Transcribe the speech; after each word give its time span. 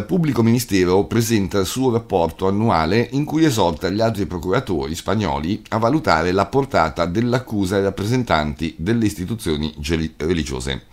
pubblico 0.00 0.42
ministero 0.42 1.04
presenta 1.04 1.58
il 1.58 1.66
suo 1.66 1.92
rapporto 1.92 2.48
annuale 2.48 3.08
in 3.12 3.26
cui 3.26 3.44
esorta 3.44 3.90
gli 3.90 4.00
altri 4.00 4.24
procuratori 4.24 4.94
spagnoli 4.94 5.62
a 5.68 5.76
valutare 5.76 6.32
la 6.32 6.46
portata 6.46 7.04
dell'accusa 7.04 7.76
ai 7.76 7.82
rappresentanti 7.82 8.74
delle 8.78 9.04
istituzioni 9.04 9.74
religiose. 10.16 10.86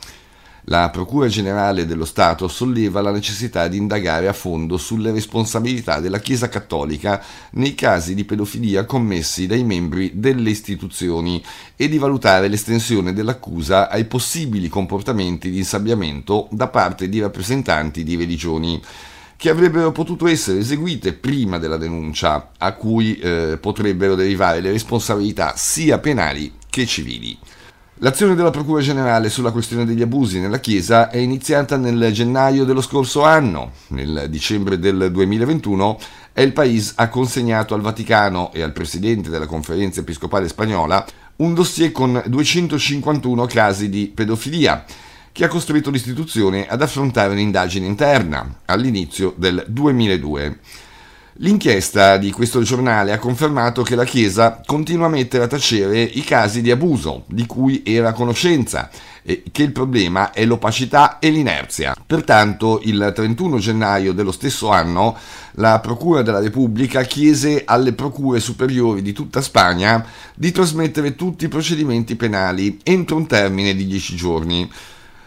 La 0.70 0.92
Procura 0.92 1.28
Generale 1.28 1.88
dello 1.88 2.06
Stato 2.06 2.48
solleva 2.48 3.02
la 3.02 3.10
necessità 3.10 3.68
di 3.68 3.78
indagare 3.78 4.28
a 4.28 4.34
fondo 4.34 4.78
sulle 4.78 5.12
responsabilità 5.12 6.00
della 6.00 6.20
Chiesa 6.20 6.48
Cattolica 6.48 7.24
nei 7.54 7.74
casi 7.74 8.14
di 8.14 8.24
pedofilia 8.24 8.86
commessi 8.86 9.48
dai 9.48 9.64
membri 9.64 10.12
delle 10.14 10.52
istituzioni 10.52 11.44
e 11.76 11.90
di 11.90 11.98
valutare 11.98 12.48
l'estensione 12.48 13.14
dell'accusa 13.14 13.90
ai 13.90 14.06
possibili 14.06 14.68
comportamenti 14.68 15.50
di 15.50 15.58
insabbiamento 15.58 16.48
da 16.52 16.68
parte 16.68 17.10
di 17.10 17.20
rappresentanti 17.20 18.04
di 18.04 18.16
religioni 18.16 18.80
che 19.38 19.50
avrebbero 19.50 19.92
potuto 19.92 20.28
essere 20.28 20.60
eseguite 20.60 21.14
prima 21.14 21.58
della 21.58 21.78
denuncia, 21.78 22.52
a 22.60 22.74
cui 22.74 23.18
eh, 23.18 23.58
potrebbero 23.60 24.14
derivare 24.14 24.60
le 24.60 24.70
responsabilità 24.70 25.54
sia 25.56 25.98
penali 25.98 26.54
che 26.70 26.86
civili. 26.86 27.36
L'azione 28.02 28.34
della 28.34 28.50
Procura 28.50 28.82
Generale 28.82 29.28
sulla 29.28 29.52
questione 29.52 29.84
degli 29.84 30.02
abusi 30.02 30.40
nella 30.40 30.62
Chiesa 30.62 31.10
è 31.10 31.18
iniziata 31.18 31.76
nel 31.76 32.14
gennaio 32.14 32.64
dello 32.64 32.80
scorso 32.80 33.26
anno. 33.26 33.74
Nel 33.88 34.28
dicembre 34.30 34.80
del 34.80 35.12
2021 35.12 36.00
El 36.32 36.54
País 36.54 36.94
ha 36.96 37.10
consegnato 37.10 37.74
al 37.74 37.82
Vaticano 37.82 38.54
e 38.54 38.62
al 38.62 38.72
Presidente 38.72 39.30
della 39.30 39.48
Conferenza 39.48 40.00
Episcopale 40.00 40.48
Spagnola 40.48 41.06
un 41.38 41.54
dossier 41.54 41.92
con 41.92 42.24
251 42.26 43.46
casi 43.48 43.90
di 43.90 44.10
pedofilia 44.16 44.86
che 45.34 45.44
ha 45.44 45.50
costretto 45.50 45.90
l'istituzione 45.90 46.68
ad 46.68 46.82
affrontare 46.82 47.34
un'indagine 47.34 47.86
interna 47.86 48.62
all'inizio 48.64 49.34
del 49.36 49.62
2002. 49.68 50.58
L'inchiesta 51.42 52.18
di 52.18 52.32
questo 52.32 52.64
giornale 52.64 53.14
ha 53.14 53.18
confermato 53.18 53.82
che 53.82 53.96
la 53.96 54.04
Chiesa 54.04 54.62
continua 54.66 55.06
a 55.06 55.10
mettere 55.10 55.46
a 55.46 55.48
tacere 55.48 56.02
i 56.02 56.22
casi 56.22 56.62
di 56.62 56.70
abuso 56.70 57.24
di 57.28 57.46
cui 57.46 57.82
era 57.86 58.10
a 58.10 58.14
conoscenza 58.14 58.90
e 59.24 59.44
che 59.50 59.64
il 59.64 59.72
problema 59.72 60.32
è 60.34 60.44
l'opacità 60.44 61.18
e 61.18 61.30
l'inerzia. 61.30 61.96
Pertanto, 62.06 62.82
il 62.84 63.14
31 63.16 63.58
gennaio 63.58 64.12
dello 64.12 64.34
stesso 64.34 64.70
anno, 64.70 65.16
la 65.52 65.80
Procura 65.80 66.24
della 66.24 66.42
Repubblica 66.42 67.04
chiese 67.04 67.62
alle 67.64 67.94
procure 67.94 68.42
superiori 68.42 69.02
di 69.02 69.14
tutta 69.14 69.40
Spagna 69.40 70.06
di 70.36 70.52
trasmettere 70.52 71.16
tutti 71.16 71.46
i 71.46 71.50
procedimenti 71.50 72.18
penali 72.18 72.80
entro 72.84 73.16
un 73.16 73.28
termine 73.28 73.74
di 73.76 73.88
10 73.88 74.16
giorni. 74.18 74.70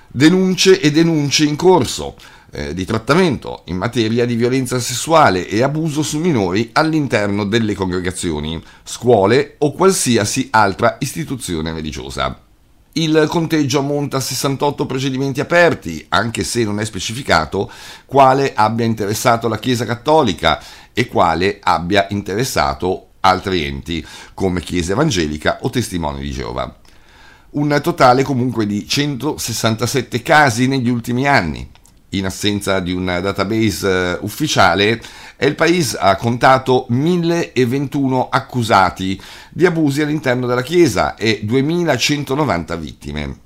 Denunce 0.08 0.78
e 0.78 0.90
denunce 0.90 1.44
in 1.44 1.56
corso 1.56 2.16
eh, 2.52 2.74
di 2.74 2.84
trattamento 2.84 3.62
in 3.66 3.76
materia 3.76 4.26
di 4.26 4.34
violenza 4.34 4.78
sessuale 4.78 5.48
e 5.48 5.62
abuso 5.62 6.02
su 6.02 6.18
minori 6.18 6.70
all'interno 6.74 7.44
delle 7.44 7.74
congregazioni, 7.74 8.62
scuole 8.84 9.54
o 9.58 9.72
qualsiasi 9.72 10.48
altra 10.50 10.96
istituzione 11.00 11.72
religiosa. 11.72 12.38
Il 12.94 13.24
conteggio 13.26 13.78
ammonta 13.78 14.18
a 14.18 14.20
68 14.20 14.84
procedimenti 14.84 15.40
aperti, 15.40 16.04
anche 16.10 16.44
se 16.44 16.62
non 16.62 16.78
è 16.78 16.84
specificato 16.84 17.70
quale 18.04 18.52
abbia 18.54 18.84
interessato 18.84 19.48
la 19.48 19.58
Chiesa 19.58 19.86
Cattolica 19.86 20.62
e 20.92 21.08
quale 21.08 21.58
abbia 21.62 22.06
interessato 22.10 23.06
altri 23.20 23.64
enti, 23.64 24.06
come 24.34 24.60
Chiesa 24.60 24.92
Evangelica 24.92 25.60
o 25.62 25.70
Testimoni 25.70 26.20
di 26.20 26.32
Geova. 26.32 26.80
Un 27.52 27.80
totale 27.82 28.22
comunque 28.22 28.66
di 28.66 28.86
167 28.86 30.20
casi 30.20 30.66
negli 30.68 30.90
ultimi 30.90 31.26
anni, 31.26 31.66
in 32.12 32.26
assenza 32.26 32.80
di 32.80 32.92
un 32.92 33.04
database 33.04 33.88
eh, 33.88 34.18
ufficiale, 34.20 35.00
El 35.36 35.54
País 35.54 35.96
ha 35.98 36.16
contato 36.16 36.86
1021 36.88 38.28
accusati 38.28 39.20
di 39.50 39.66
abusi 39.66 40.02
all'interno 40.02 40.46
della 40.46 40.62
Chiesa 40.62 41.14
e 41.14 41.40
2190 41.42 42.76
vittime. 42.76 43.36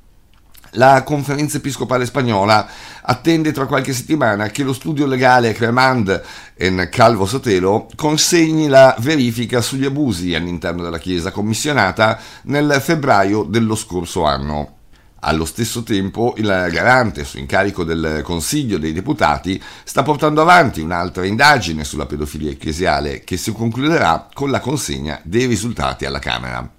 La 0.76 1.02
conferenza 1.04 1.56
episcopale 1.56 2.04
spagnola 2.04 2.68
attende 3.00 3.52
tra 3.52 3.64
qualche 3.64 3.94
settimana 3.94 4.48
che 4.48 4.62
lo 4.62 4.74
studio 4.74 5.06
legale 5.06 5.54
Cremand 5.54 6.22
en 6.54 6.88
Calvo 6.90 7.24
Sotelo 7.24 7.88
consegni 7.94 8.68
la 8.68 8.94
verifica 8.98 9.62
sugli 9.62 9.86
abusi 9.86 10.34
all'interno 10.34 10.82
della 10.82 10.98
Chiesa 10.98 11.30
commissionata 11.30 12.20
nel 12.42 12.78
febbraio 12.82 13.44
dello 13.44 13.74
scorso 13.74 14.24
anno. 14.24 14.75
Allo 15.28 15.44
stesso 15.44 15.82
tempo 15.82 16.34
il 16.36 16.46
garante 16.46 17.24
su 17.24 17.38
incarico 17.38 17.82
del 17.82 18.20
Consiglio 18.22 18.78
dei 18.78 18.92
Deputati 18.92 19.60
sta 19.82 20.04
portando 20.04 20.40
avanti 20.40 20.80
un'altra 20.80 21.26
indagine 21.26 21.82
sulla 21.82 22.06
pedofilia 22.06 22.52
ecclesiale 22.52 23.24
che 23.24 23.36
si 23.36 23.50
concluderà 23.50 24.28
con 24.32 24.52
la 24.52 24.60
consegna 24.60 25.20
dei 25.24 25.46
risultati 25.46 26.04
alla 26.04 26.20
Camera. 26.20 26.70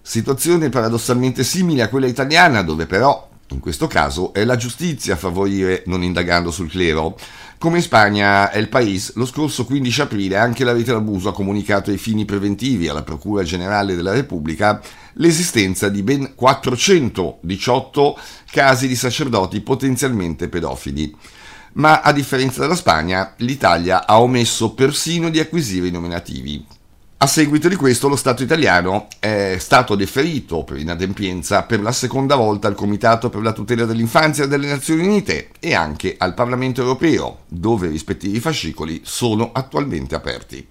Situazione 0.00 0.68
paradossalmente 0.68 1.42
simile 1.42 1.82
a 1.82 1.88
quella 1.88 2.06
italiana 2.06 2.62
dove 2.62 2.86
però 2.86 3.28
in 3.52 3.60
questo 3.60 3.86
caso 3.86 4.32
è 4.32 4.44
la 4.44 4.56
giustizia 4.56 5.14
a 5.14 5.16
favorire 5.16 5.82
non 5.86 6.02
indagando 6.02 6.50
sul 6.50 6.70
clero. 6.70 7.16
Come 7.58 7.78
in 7.78 7.82
Spagna 7.82 8.50
è 8.50 8.58
il 8.58 8.68
País, 8.68 9.14
lo 9.16 9.26
scorso 9.26 9.64
15 9.64 10.00
aprile 10.02 10.36
anche 10.36 10.64
la 10.64 10.72
rete 10.72 10.92
d'abuso 10.92 11.28
ha 11.28 11.34
comunicato 11.34 11.90
ai 11.90 11.98
fini 11.98 12.24
preventivi 12.24 12.88
alla 12.88 13.02
Procura 13.02 13.42
Generale 13.42 13.96
della 13.96 14.12
Repubblica 14.12 14.80
l'esistenza 15.14 15.88
di 15.88 16.02
ben 16.02 16.34
418 16.34 18.18
casi 18.50 18.88
di 18.88 18.96
sacerdoti 18.96 19.60
potenzialmente 19.60 20.48
pedofili. 20.48 21.14
Ma 21.72 22.00
a 22.00 22.12
differenza 22.12 22.60
della 22.60 22.74
Spagna, 22.74 23.34
l'Italia 23.38 24.06
ha 24.06 24.20
omesso 24.20 24.74
persino 24.74 25.28
di 25.28 25.38
acquisire 25.38 25.88
i 25.88 25.92
nominativi. 25.92 26.64
A 27.22 27.26
seguito 27.26 27.68
di 27.68 27.76
questo 27.76 28.08
lo 28.08 28.16
Stato 28.16 28.42
italiano 28.42 29.06
è 29.18 29.56
stato 29.58 29.94
deferito 29.94 30.64
per 30.64 30.78
inadempienza 30.78 31.64
per 31.64 31.82
la 31.82 31.92
seconda 31.92 32.34
volta 32.34 32.66
al 32.66 32.74
Comitato 32.74 33.28
per 33.28 33.42
la 33.42 33.52
tutela 33.52 33.84
dell'infanzia 33.84 34.46
delle 34.46 34.68
Nazioni 34.68 35.02
Unite 35.02 35.50
e 35.60 35.74
anche 35.74 36.14
al 36.16 36.32
Parlamento 36.32 36.80
europeo, 36.80 37.40
dove 37.46 37.88
i 37.88 37.90
rispettivi 37.90 38.40
fascicoli 38.40 39.02
sono 39.04 39.50
attualmente 39.52 40.14
aperti. 40.14 40.66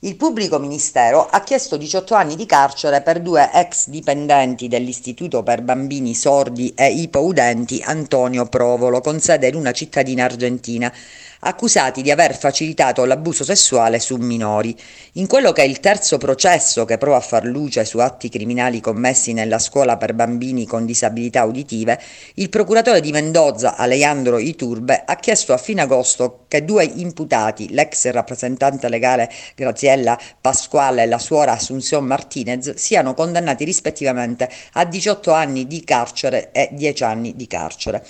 Il 0.00 0.16
pubblico 0.16 0.58
ministero 0.58 1.26
ha 1.26 1.40
chiesto 1.40 1.78
18 1.78 2.14
anni 2.14 2.36
di 2.36 2.44
carcere 2.44 3.00
per 3.00 3.22
due 3.22 3.48
ex 3.50 3.88
dipendenti 3.88 4.68
dell'Istituto 4.68 5.42
per 5.42 5.62
bambini 5.62 6.14
sordi 6.14 6.74
e 6.76 6.92
ipoudenti 6.92 7.82
Antonio 7.82 8.44
Provolo, 8.44 9.00
con 9.00 9.20
sede 9.20 9.48
in 9.48 9.54
una 9.54 9.72
cittadina 9.72 10.24
argentina 10.24 10.92
accusati 11.46 12.02
di 12.02 12.10
aver 12.10 12.36
facilitato 12.36 13.04
l'abuso 13.04 13.44
sessuale 13.44 14.00
su 14.00 14.16
minori. 14.16 14.76
In 15.12 15.28
quello 15.28 15.52
che 15.52 15.62
è 15.62 15.64
il 15.64 15.78
terzo 15.78 16.18
processo 16.18 16.84
che 16.84 16.98
prova 16.98 17.16
a 17.16 17.20
far 17.20 17.44
luce 17.44 17.84
su 17.84 17.98
atti 17.98 18.28
criminali 18.28 18.80
commessi 18.80 19.32
nella 19.32 19.60
scuola 19.60 19.96
per 19.96 20.12
bambini 20.12 20.66
con 20.66 20.84
disabilità 20.84 21.44
uditive, 21.44 22.00
il 22.34 22.48
procuratore 22.48 23.00
di 23.00 23.12
Mendoza, 23.12 23.76
Alejandro 23.76 24.38
Iturbe, 24.38 25.04
ha 25.06 25.14
chiesto 25.16 25.52
a 25.52 25.56
fine 25.56 25.82
agosto 25.82 26.46
che 26.48 26.64
due 26.64 26.84
imputati, 26.84 27.72
l'ex 27.72 28.10
rappresentante 28.10 28.88
legale 28.88 29.30
Graziella 29.54 30.18
Pasquale 30.40 31.04
e 31.04 31.06
la 31.06 31.18
suora 31.18 31.52
Asunción 31.52 32.04
Martinez, 32.04 32.74
siano 32.74 33.14
condannati 33.14 33.64
rispettivamente 33.64 34.50
a 34.72 34.84
18 34.84 35.32
anni 35.32 35.66
di 35.66 35.84
carcere 35.84 36.50
e 36.50 36.70
10 36.72 37.04
anni 37.04 37.36
di 37.36 37.46
carcere. 37.46 38.04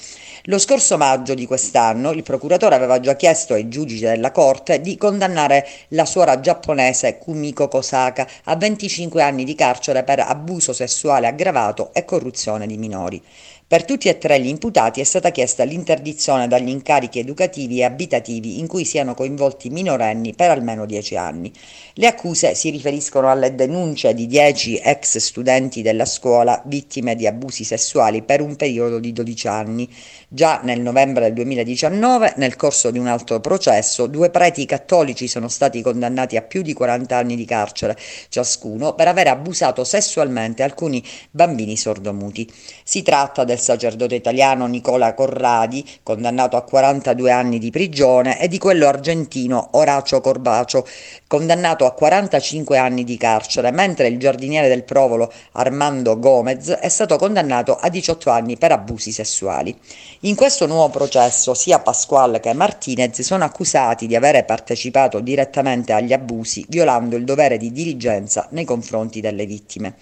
Lo 0.45 0.59
scorso 0.59 0.97
maggio 0.97 1.35
di 1.35 1.47
quest'anno 1.47 2.13
il 2.13 2.23
procuratore 2.23 2.75
aveva 2.75 2.99
già 2.99 3.15
chiesto 3.15 3.25
ai 3.27 3.69
giudici 3.69 4.05
della 4.05 4.31
Corte 4.31 4.81
di 4.81 4.97
condannare 4.97 5.67
la 5.89 6.05
suora 6.05 6.41
giapponese 6.41 7.19
Kumiko 7.19 7.69
Kosaka 7.69 8.27
a 8.45 8.57
25 8.57 9.23
anni 9.23 9.45
di 9.45 9.55
carcere 9.55 10.05
per 10.05 10.21
abuso 10.21 10.73
sessuale 10.73 11.27
aggravato 11.27 11.93
e 11.93 12.05
corruzione 12.05 12.67
di 12.67 12.77
minori. 12.77 13.23
Per 13.69 13.85
tutti 13.85 14.07
e 14.09 14.17
tre 14.17 14.41
gli 14.41 14.47
imputati 14.47 15.01
è 15.01 15.03
stata 15.03 15.33
chiesta 15.33 15.65
l'interdizione 15.65 16.47
dagli 16.47 16.69
incarichi 16.69 17.19
educativi 17.19 17.81
e 17.81 17.85
abitativi 17.85 18.61
in 18.61 18.69
cui 18.69 18.85
siano 18.85 19.13
coinvolti 19.15 19.71
minorenni 19.71 20.35
per 20.37 20.51
almeno 20.51 20.87
dieci 20.87 21.17
anni. 21.17 21.53
Le 21.95 22.07
accuse 22.07 22.55
si 22.55 22.71
riferiscono 22.71 23.29
alle 23.29 23.57
denunce 23.57 24.15
di 24.15 24.29
dieci 24.29 24.77
ex 24.77 25.17
studenti 25.17 25.83
della 25.83 26.05
scuola 26.05 26.63
vittime 26.67 27.17
di 27.17 27.27
abusi 27.27 27.65
sessuali 27.65 28.23
per 28.23 28.41
un 28.41 28.55
periodo 28.55 29.01
di 29.01 29.13
12 29.13 29.49
anni. 29.49 29.93
Già 30.29 30.61
nel 30.63 30.81
novembre 30.81 31.25
del 31.25 31.33
2019, 31.33 32.35
nel 32.37 32.55
corso 32.55 32.93
di 32.93 33.01
un 33.01 33.09
altro 33.09 33.41
processo, 33.41 34.07
due 34.07 34.31
preti 34.31 34.65
cattolici 34.65 35.27
sono 35.27 35.49
stati 35.49 35.83
condannati 35.83 36.37
a 36.37 36.43
più 36.43 36.63
di 36.63 36.73
40 36.73 37.17
anni 37.17 37.35
di 37.35 37.45
carcere 37.45 37.99
ciascuno 38.29 38.95
per 38.95 39.09
aver 39.09 39.27
abusato 39.27 39.83
sessualmente 39.83 40.63
alcuni 40.63 41.03
bambini 41.33 41.77
sordomuti. 41.77 42.49
Si 42.85 43.03
tratta 43.03 43.43
del 43.43 43.55
del 43.57 43.59
sacerdote 43.59 44.15
italiano 44.15 44.67
Nicola 44.67 45.15
Corradi, 45.15 45.85
condannato 46.03 46.57
a 46.57 46.63
42 46.63 47.31
anni 47.31 47.59
di 47.59 47.71
prigione, 47.71 48.39
e 48.39 48.49
di 48.49 48.59
quello 48.59 48.87
argentino 48.87 49.71
Orazio 49.73 50.21
Corbacio, 50.21 50.87
condannato 51.27 51.87
a 51.87 51.93
45 51.93 52.77
anni 52.77 53.03
di 53.03 53.17
carcere, 53.17 53.71
mentre 53.71 54.09
il 54.09 54.19
giardiniere 54.19 54.69
del 54.69 54.85
Provolo 54.85 55.33
Armando 55.53 56.19
Gomez 56.19 56.69
è 56.69 56.89
stato 56.89 57.17
condannato 57.17 57.77
a 57.77 57.89
18 57.89 58.31
anni 58.31 58.59
per 58.59 58.73
abusi 58.73 59.11
sessuali. 59.11 59.75
In 60.21 60.35
questo 60.35 60.67
nuovo 60.67 60.91
processo 60.91 61.55
sia 61.55 61.79
Pasquale 61.79 62.41
che 62.41 62.53
Martinez 62.53 63.23
sono 63.23 63.45
accusati 63.45 64.07
di 64.07 64.15
avere 64.15 64.45
partecipato 64.45 65.21
direttamente 65.21 65.93
agli 65.93 66.13
abusi, 66.13 66.67
violando 66.69 67.17
il 67.17 67.25
dovere 67.25 67.57
di 67.57 67.73
diligenza 67.73 68.47
nei 68.51 68.65
confronti 68.65 69.21
delle 69.21 69.47
vittime. 69.47 69.95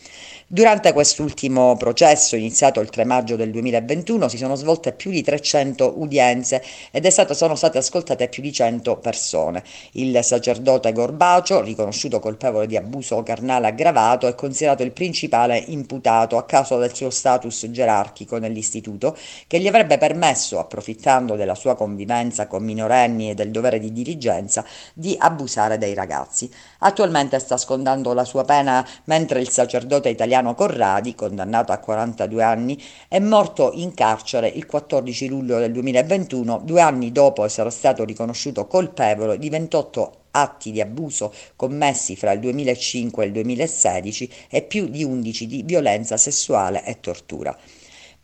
Durante 0.46 0.92
quest'ultimo 0.92 1.74
processo, 1.78 2.36
iniziato 2.36 2.80
il 2.80 2.90
3 2.90 3.04
maggio 3.04 3.34
del 3.34 3.50
2021, 3.50 4.28
si 4.28 4.36
sono 4.36 4.56
svolte 4.56 4.92
più 4.92 5.10
di 5.10 5.22
300 5.22 5.94
udienze 5.96 6.62
ed 6.90 7.06
stato, 7.06 7.32
sono 7.32 7.54
state 7.54 7.78
ascoltate 7.78 8.28
più 8.28 8.42
di 8.42 8.52
100 8.52 8.98
persone. 8.98 9.62
Il 9.92 10.22
sacerdote 10.22 10.92
Gorbacio, 10.92 11.62
riconosciuto 11.62 12.20
colpevole 12.20 12.66
di 12.66 12.76
abuso 12.76 13.22
carnale 13.22 13.68
aggravato, 13.68 14.26
è 14.26 14.34
considerato 14.34 14.82
il 14.82 14.92
principale 14.92 15.56
imputato 15.56 16.36
a 16.36 16.44
causa 16.44 16.76
del 16.76 16.94
suo 16.94 17.08
status 17.08 17.66
gerarchico 17.70 18.36
nell'istituto, 18.36 19.16
che 19.46 19.58
gli 19.58 19.66
avrebbe 19.66 19.96
permesso, 19.96 20.58
approfittando 20.58 21.36
della 21.36 21.54
sua 21.54 21.74
convivenza 21.74 22.46
con 22.46 22.62
minorenni 22.62 23.30
e 23.30 23.34
del 23.34 23.50
dovere 23.50 23.78
di 23.78 23.92
diligenza, 23.92 24.62
di 24.92 25.16
abusare 25.18 25.78
dei 25.78 25.94
ragazzi. 25.94 26.50
Attualmente 26.80 27.38
sta 27.38 27.56
scontando 27.56 28.12
la 28.12 28.24
sua 28.24 28.44
pena 28.44 28.86
mentre 29.04 29.40
il 29.40 29.48
sacerdote 29.48 30.10
italiano 30.10 30.32
Emiliano 30.44 30.54
Corradi, 30.54 31.14
condannato 31.14 31.72
a 31.72 31.78
42 31.78 32.42
anni, 32.42 32.80
è 33.08 33.18
morto 33.18 33.70
in 33.72 33.94
carcere 33.94 34.48
il 34.48 34.66
14 34.66 35.28
luglio 35.28 35.58
del 35.58 35.72
2021, 35.72 36.60
due 36.64 36.82
anni 36.82 37.12
dopo 37.12 37.44
essere 37.44 37.70
stato 37.70 38.04
riconosciuto 38.04 38.66
colpevole 38.66 39.38
di 39.38 39.48
28 39.48 40.18
atti 40.32 40.70
di 40.70 40.80
abuso 40.80 41.32
commessi 41.56 42.16
fra 42.16 42.32
il 42.32 42.40
2005 42.40 43.22
e 43.22 43.26
il 43.26 43.32
2016 43.32 44.30
e 44.50 44.62
più 44.62 44.88
di 44.88 45.02
11 45.02 45.46
di 45.46 45.62
violenza 45.62 46.16
sessuale 46.18 46.84
e 46.84 47.00
tortura. 47.00 47.56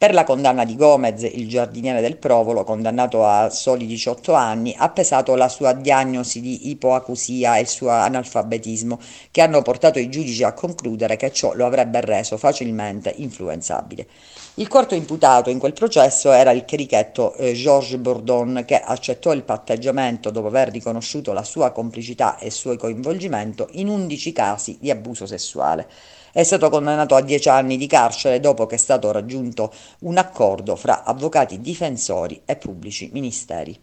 Per 0.01 0.15
la 0.15 0.25
condanna 0.25 0.65
di 0.65 0.77
Gomez, 0.77 1.25
il 1.25 1.47
giardiniere 1.47 2.01
del 2.01 2.17
Provolo, 2.17 2.65
condannato 2.65 3.27
a 3.27 3.51
soli 3.51 3.85
18 3.85 4.33
anni, 4.33 4.75
ha 4.75 4.89
pesato 4.89 5.35
la 5.35 5.51
sua 5.51 5.75
diagnosi 5.75 6.41
di 6.41 6.71
ipoacusia 6.71 7.59
e 7.59 7.61
il 7.61 7.69
suo 7.69 7.91
analfabetismo, 7.91 8.99
che 9.31 9.43
hanno 9.43 9.61
portato 9.61 9.99
i 9.99 10.09
giudici 10.09 10.43
a 10.43 10.55
concludere 10.55 11.17
che 11.17 11.31
ciò 11.33 11.53
lo 11.53 11.67
avrebbe 11.67 12.01
reso 12.01 12.39
facilmente 12.39 13.13
influenzabile. 13.15 14.07
Il 14.55 14.69
quarto 14.69 14.95
imputato 14.95 15.51
in 15.51 15.59
quel 15.59 15.75
processo 15.75 16.33
era 16.33 16.53
il 16.53 16.65
cherichetto 16.65 17.35
eh, 17.35 17.53
Georges 17.53 17.99
Bourdon, 17.99 18.63
che 18.67 18.81
accettò 18.81 19.35
il 19.35 19.43
patteggiamento 19.43 20.31
dopo 20.31 20.47
aver 20.47 20.71
riconosciuto 20.71 21.35
la 21.35 21.45
sua 21.45 21.73
complicità 21.73 22.39
e 22.39 22.47
il 22.47 22.53
suo 22.53 22.75
coinvolgimento 22.79 23.69
in 23.73 23.89
11 23.89 24.33
casi 24.33 24.79
di 24.81 24.91
abuso 24.91 25.27
sessuale. 25.27 25.87
È 26.33 26.45
stato 26.45 26.71
condannato 26.71 27.17
a 27.17 27.23
dieci 27.23 27.49
anni 27.49 27.77
di 27.77 27.89
carcere 27.89 28.39
dopo 28.39 28.67
che 28.67 28.77
è 28.77 28.79
stato 28.79 29.11
raggiunto 29.11 29.73
un 30.01 30.17
accordo 30.17 30.77
fra 30.77 31.03
avvocati 31.03 31.61
difensori 31.61 32.43
e 32.45 32.55
pubblici 32.55 33.11
ministeri. 33.13 33.79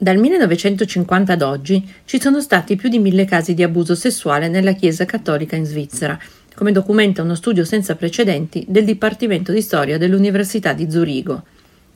Dal 0.00 0.16
1950 0.16 1.32
ad 1.32 1.42
oggi 1.42 1.94
ci 2.04 2.20
sono 2.20 2.40
stati 2.40 2.76
più 2.76 2.88
di 2.88 3.00
mille 3.00 3.24
casi 3.24 3.52
di 3.52 3.64
abuso 3.64 3.94
sessuale 3.94 4.48
nella 4.48 4.72
Chiesa 4.72 5.04
cattolica 5.04 5.56
in 5.56 5.64
Svizzera, 5.64 6.18
come 6.54 6.72
documenta 6.72 7.22
uno 7.22 7.34
studio 7.34 7.64
senza 7.64 7.94
precedenti 7.96 8.64
del 8.68 8.84
Dipartimento 8.84 9.52
di 9.52 9.60
Storia 9.60 9.98
dell'Università 9.98 10.72
di 10.72 10.90
Zurigo. 10.90 11.42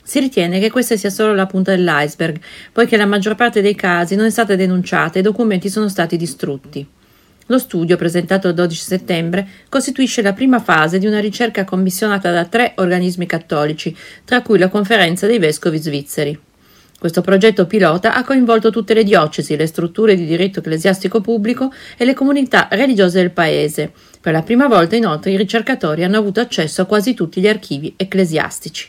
Si 0.04 0.18
ritiene 0.18 0.58
che 0.58 0.70
questa 0.70 0.96
sia 0.96 1.10
solo 1.10 1.34
la 1.34 1.46
punta 1.46 1.70
dell'iceberg, 1.70 2.40
poiché 2.72 2.96
la 2.96 3.06
maggior 3.06 3.36
parte 3.36 3.62
dei 3.62 3.76
casi 3.76 4.16
non 4.16 4.26
è 4.26 4.30
stata 4.30 4.56
denunciata 4.56 5.16
e 5.16 5.20
i 5.20 5.22
documenti 5.22 5.68
sono 5.68 5.88
stati 5.88 6.16
distrutti. 6.16 6.86
Lo 7.46 7.58
studio, 7.58 7.96
presentato 7.96 8.48
il 8.48 8.54
12 8.54 8.80
settembre, 8.80 9.48
costituisce 9.68 10.22
la 10.22 10.32
prima 10.32 10.60
fase 10.60 10.98
di 10.98 11.06
una 11.06 11.20
ricerca 11.20 11.64
commissionata 11.64 12.32
da 12.32 12.44
tre 12.46 12.72
organismi 12.76 13.26
cattolici, 13.26 13.96
tra 14.24 14.42
cui 14.42 14.58
la 14.58 14.68
Conferenza 14.68 15.26
dei 15.26 15.38
Vescovi 15.38 15.78
svizzeri. 15.78 16.38
Questo 16.98 17.20
progetto 17.20 17.66
pilota 17.66 18.14
ha 18.14 18.22
coinvolto 18.22 18.70
tutte 18.70 18.94
le 18.94 19.02
diocesi, 19.02 19.56
le 19.56 19.66
strutture 19.66 20.14
di 20.14 20.24
diritto 20.24 20.60
ecclesiastico 20.60 21.20
pubblico 21.20 21.72
e 21.96 22.04
le 22.04 22.14
comunità 22.14 22.68
religiose 22.70 23.18
del 23.18 23.32
paese. 23.32 23.90
Per 24.20 24.32
la 24.32 24.42
prima 24.42 24.68
volta, 24.68 24.94
inoltre, 24.94 25.32
i 25.32 25.36
ricercatori 25.36 26.04
hanno 26.04 26.18
avuto 26.18 26.38
accesso 26.38 26.82
a 26.82 26.86
quasi 26.86 27.12
tutti 27.14 27.40
gli 27.40 27.48
archivi 27.48 27.94
ecclesiastici. 27.96 28.88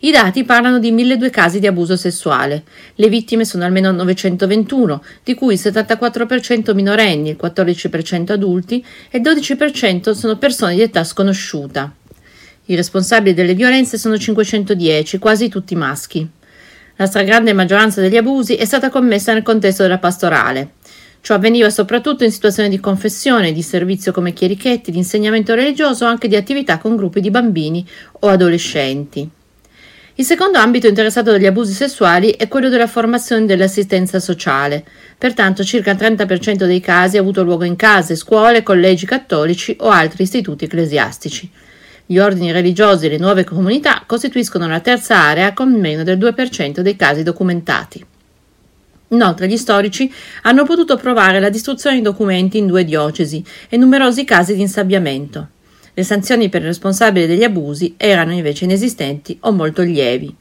I 0.00 0.12
dati 0.12 0.44
parlano 0.44 0.78
di 0.78 0.92
1.200 0.92 1.28
casi 1.28 1.58
di 1.58 1.66
abuso 1.66 1.96
sessuale. 1.96 2.62
Le 2.94 3.08
vittime 3.08 3.44
sono 3.44 3.64
almeno 3.64 3.90
921, 3.90 5.02
di 5.24 5.34
cui 5.34 5.54
il 5.54 5.60
74% 5.60 6.72
minorenni, 6.72 7.30
il 7.30 7.38
14% 7.40 8.30
adulti 8.30 8.84
e 9.10 9.18
il 9.18 9.24
12% 9.24 10.12
sono 10.12 10.38
persone 10.38 10.76
di 10.76 10.82
età 10.82 11.02
sconosciuta. 11.02 11.92
I 12.66 12.76
responsabili 12.76 13.34
delle 13.34 13.54
violenze 13.54 13.98
sono 13.98 14.16
510, 14.16 15.18
quasi 15.18 15.48
tutti 15.48 15.74
maschi. 15.74 16.28
La 16.94 17.06
stragrande 17.06 17.52
maggioranza 17.52 18.00
degli 18.00 18.16
abusi 18.16 18.54
è 18.54 18.64
stata 18.64 18.90
commessa 18.90 19.32
nel 19.32 19.42
contesto 19.42 19.82
della 19.82 19.98
pastorale. 19.98 20.74
Ciò 21.20 21.34
avveniva 21.34 21.70
soprattutto 21.70 22.22
in 22.22 22.30
situazioni 22.30 22.68
di 22.68 22.78
confessione, 22.78 23.52
di 23.52 23.62
servizio 23.62 24.12
come 24.12 24.32
chierichetti, 24.32 24.92
di 24.92 24.98
insegnamento 24.98 25.54
religioso 25.54 26.04
o 26.04 26.08
anche 26.08 26.28
di 26.28 26.36
attività 26.36 26.78
con 26.78 26.94
gruppi 26.94 27.20
di 27.20 27.30
bambini 27.30 27.84
o 28.20 28.28
adolescenti. 28.28 29.28
Il 30.18 30.24
secondo 30.24 30.58
ambito 30.58 30.88
interessato 30.88 31.30
dagli 31.30 31.46
abusi 31.46 31.72
sessuali 31.72 32.30
è 32.30 32.48
quello 32.48 32.68
della 32.68 32.88
formazione 32.88 33.46
dell'assistenza 33.46 34.18
sociale. 34.18 34.84
Pertanto 35.16 35.62
circa 35.62 35.92
il 35.92 35.96
30% 35.96 36.64
dei 36.64 36.80
casi 36.80 37.16
ha 37.16 37.20
avuto 37.20 37.44
luogo 37.44 37.62
in 37.62 37.76
case, 37.76 38.16
scuole, 38.16 38.64
collegi 38.64 39.06
cattolici 39.06 39.76
o 39.78 39.90
altri 39.90 40.24
istituti 40.24 40.64
ecclesiastici. 40.64 41.48
Gli 42.04 42.18
ordini 42.18 42.50
religiosi 42.50 43.06
e 43.06 43.10
le 43.10 43.18
nuove 43.18 43.44
comunità 43.44 44.02
costituiscono 44.06 44.66
la 44.66 44.80
terza 44.80 45.14
area 45.14 45.52
con 45.52 45.70
meno 45.70 46.02
del 46.02 46.18
2% 46.18 46.80
dei 46.80 46.96
casi 46.96 47.22
documentati. 47.22 48.04
Inoltre 49.10 49.46
gli 49.46 49.56
storici 49.56 50.12
hanno 50.42 50.64
potuto 50.64 50.96
provare 50.96 51.38
la 51.38 51.48
distruzione 51.48 51.94
di 51.94 52.02
documenti 52.02 52.58
in 52.58 52.66
due 52.66 52.82
diocesi 52.82 53.44
e 53.68 53.76
numerosi 53.76 54.24
casi 54.24 54.56
di 54.56 54.62
insabbiamento. 54.62 55.50
Le 55.98 56.04
sanzioni 56.04 56.48
per 56.48 56.62
i 56.62 56.66
responsabili 56.66 57.26
degli 57.26 57.42
abusi 57.42 57.94
erano 57.96 58.32
invece 58.32 58.66
inesistenti 58.66 59.36
o 59.40 59.50
molto 59.50 59.82
lievi. 59.82 60.32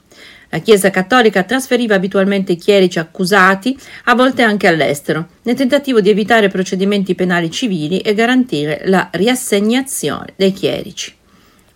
La 0.49 0.59
Chiesa 0.59 0.91
cattolica 0.91 1.41
trasferiva 1.41 1.95
abitualmente 1.95 2.51
i 2.51 2.57
chierici 2.57 2.99
accusati, 2.99 3.75
a 4.03 4.13
volte 4.13 4.43
anche 4.43 4.67
all'estero, 4.67 5.29
nel 5.41 5.55
tentativo 5.55 5.99
di 5.99 6.11
evitare 6.11 6.49
procedimenti 6.49 7.15
penali 7.15 7.49
civili 7.49 8.01
e 8.01 8.13
garantire 8.13 8.83
la 8.85 9.09
riassegnazione 9.11 10.33
dei 10.35 10.53
chierici. 10.53 11.16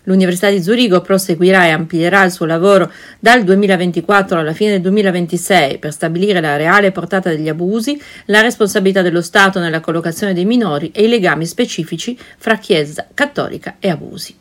L'Università 0.04 0.50
di 0.50 0.62
Zurigo 0.62 1.02
proseguirà 1.02 1.66
e 1.66 1.70
amplierà 1.70 2.24
il 2.24 2.32
suo 2.32 2.46
lavoro 2.46 2.92
dal 3.20 3.44
2024 3.44 4.40
alla 4.40 4.54
fine 4.54 4.72
del 4.72 4.82
2026 4.82 5.78
per 5.78 5.92
stabilire 5.92 6.42
la 6.42 6.56
reale 6.56 6.92
portata 6.92 7.30
degli 7.30 7.50
abusi, 7.50 8.02
la 8.26 8.42
responsabilità 8.42 9.02
dello 9.02 9.22
Stato 9.22 9.60
nella 9.60 9.80
collocazione 9.80 10.34
dei 10.34 10.46
minori 10.46 10.92
e 10.92 11.04
i 11.04 11.08
legami 11.08 11.46
specifici 11.46 12.18
fra 12.38 12.58
Chiesa 12.58 13.08
cattolica 13.14 13.76
e 13.80 13.90
abusi. 13.90 14.36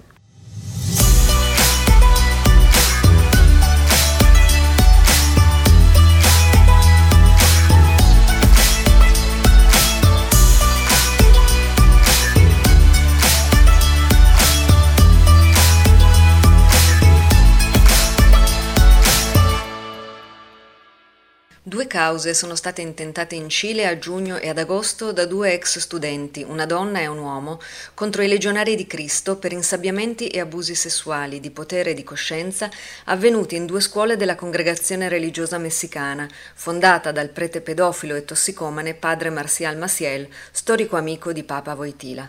Cause 21.91 22.35
sono 22.35 22.55
state 22.55 22.81
intentate 22.83 23.35
in 23.35 23.49
Cile 23.49 23.89
a 23.89 23.99
giugno 23.99 24.37
e 24.37 24.49
ad 24.49 24.59
agosto 24.59 25.13
da 25.13 25.27
due 25.27 25.53
ex 25.53 25.79
studenti, 25.79 26.45
una 26.47 26.65
donna 26.65 27.01
e 27.01 27.09
un 27.09 27.19
uomo, 27.19 27.61
contro 27.95 28.23
i 28.23 28.29
legionari 28.29 28.77
di 28.77 28.87
Cristo 28.87 29.37
per 29.37 29.51
insabbiamenti 29.51 30.29
e 30.29 30.39
abusi 30.39 30.77
sessuali 30.77 31.41
di 31.41 31.51
potere 31.51 31.91
e 31.91 31.95
di 31.95 32.05
coscienza 32.05 32.71
avvenuti 33.07 33.57
in 33.57 33.67
due 33.67 33.81
scuole 33.81 34.17
della 34.17 34.37
congregazione 34.37 35.09
religiosa 35.09 35.59
messicana, 35.59 36.29
fondata 36.55 37.11
dal 37.11 37.31
prete 37.31 37.61
pedofilo 37.61 38.15
e 38.15 38.25
tossicomane 38.25 38.95
padre 38.95 39.31
Marcial 39.31 39.77
Maciel, 39.77 40.29
storico 40.53 40.97
amico 40.97 41.33
di 41.33 41.43
Papa 41.43 41.75
Voitila. 41.75 42.29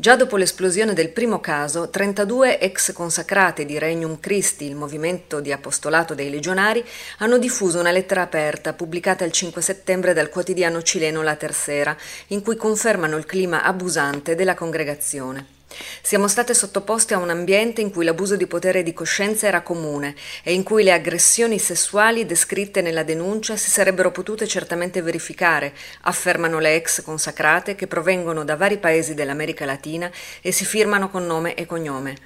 Già 0.00 0.14
dopo 0.14 0.36
l'esplosione 0.36 0.94
del 0.94 1.08
primo 1.08 1.40
caso, 1.40 1.90
32 1.90 2.60
ex 2.60 2.92
consacrate 2.92 3.64
di 3.64 3.80
Regnum 3.80 4.20
Christi, 4.20 4.64
il 4.64 4.76
movimento 4.76 5.40
di 5.40 5.50
apostolato 5.50 6.14
dei 6.14 6.30
legionari, 6.30 6.84
hanno 7.18 7.36
diffuso 7.36 7.80
una 7.80 7.90
lettera 7.90 8.22
aperta 8.22 8.74
pubblicata 8.74 9.24
il 9.24 9.32
5 9.32 9.60
settembre 9.60 10.12
dal 10.12 10.28
quotidiano 10.28 10.82
cileno 10.82 11.22
La 11.22 11.34
Tercera, 11.34 11.96
in 12.28 12.42
cui 12.42 12.54
confermano 12.54 13.16
il 13.16 13.26
clima 13.26 13.64
abusante 13.64 14.36
della 14.36 14.54
congregazione. 14.54 15.57
Siamo 16.00 16.28
state 16.28 16.54
sottoposte 16.54 17.12
a 17.12 17.18
un 17.18 17.28
ambiente 17.28 17.82
in 17.82 17.90
cui 17.90 18.04
l'abuso 18.04 18.36
di 18.36 18.46
potere 18.46 18.78
e 18.78 18.82
di 18.82 18.94
coscienza 18.94 19.46
era 19.46 19.60
comune 19.60 20.14
e 20.42 20.54
in 20.54 20.62
cui 20.62 20.82
le 20.82 20.92
aggressioni 20.92 21.58
sessuali 21.58 22.24
descritte 22.24 22.80
nella 22.80 23.02
denuncia 23.02 23.56
si 23.56 23.70
sarebbero 23.70 24.10
potute 24.10 24.46
certamente 24.46 25.02
verificare, 25.02 25.74
affermano 26.02 26.58
le 26.58 26.74
ex 26.74 27.02
consacrate 27.02 27.74
che 27.74 27.86
provengono 27.86 28.44
da 28.44 28.56
vari 28.56 28.78
paesi 28.78 29.12
dell'America 29.12 29.66
Latina 29.66 30.10
e 30.40 30.52
si 30.52 30.64
firmano 30.64 31.10
con 31.10 31.26
nome 31.26 31.54
e 31.54 31.66
cognome. 31.66 32.16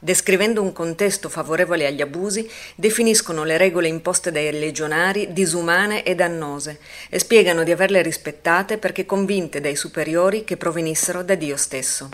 Descrivendo 0.00 0.62
un 0.62 0.72
contesto 0.72 1.28
favorevole 1.28 1.86
agli 1.86 2.00
abusi, 2.00 2.48
definiscono 2.76 3.42
le 3.42 3.56
regole 3.56 3.88
imposte 3.88 4.30
dai 4.30 4.52
legionari 4.52 5.32
disumane 5.32 6.04
e 6.04 6.14
dannose 6.14 6.78
e 7.08 7.18
spiegano 7.18 7.64
di 7.64 7.72
averle 7.72 8.02
rispettate 8.02 8.78
perché 8.78 9.06
convinte 9.06 9.60
dai 9.60 9.74
superiori 9.74 10.44
che 10.44 10.56
provenissero 10.56 11.24
da 11.24 11.34
Dio 11.34 11.56
stesso. 11.56 12.08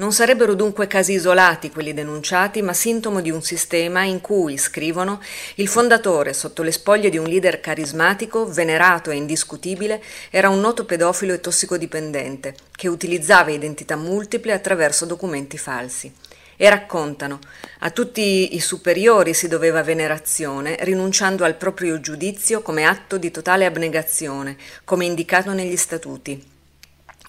Non 0.00 0.14
sarebbero 0.14 0.54
dunque 0.54 0.86
casi 0.86 1.12
isolati 1.12 1.70
quelli 1.70 1.92
denunciati, 1.92 2.62
ma 2.62 2.72
sintomo 2.72 3.20
di 3.20 3.30
un 3.30 3.42
sistema 3.42 4.02
in 4.02 4.22
cui, 4.22 4.56
scrivono, 4.56 5.20
il 5.56 5.68
fondatore, 5.68 6.32
sotto 6.32 6.62
le 6.62 6.72
spoglie 6.72 7.10
di 7.10 7.18
un 7.18 7.26
leader 7.26 7.60
carismatico, 7.60 8.50
venerato 8.50 9.10
e 9.10 9.16
indiscutibile, 9.16 10.02
era 10.30 10.48
un 10.48 10.58
noto 10.58 10.86
pedofilo 10.86 11.34
e 11.34 11.40
tossicodipendente, 11.40 12.54
che 12.74 12.88
utilizzava 12.88 13.50
identità 13.50 13.94
multiple 13.94 14.54
attraverso 14.54 15.04
documenti 15.04 15.58
falsi. 15.58 16.10
E 16.56 16.70
raccontano, 16.70 17.38
a 17.80 17.90
tutti 17.90 18.54
i 18.56 18.60
superiori 18.60 19.34
si 19.34 19.48
doveva 19.48 19.82
venerazione, 19.82 20.78
rinunciando 20.80 21.44
al 21.44 21.56
proprio 21.56 22.00
giudizio 22.00 22.62
come 22.62 22.86
atto 22.86 23.18
di 23.18 23.30
totale 23.30 23.66
abnegazione, 23.66 24.56
come 24.82 25.04
indicato 25.04 25.52
negli 25.52 25.76
statuti. 25.76 26.58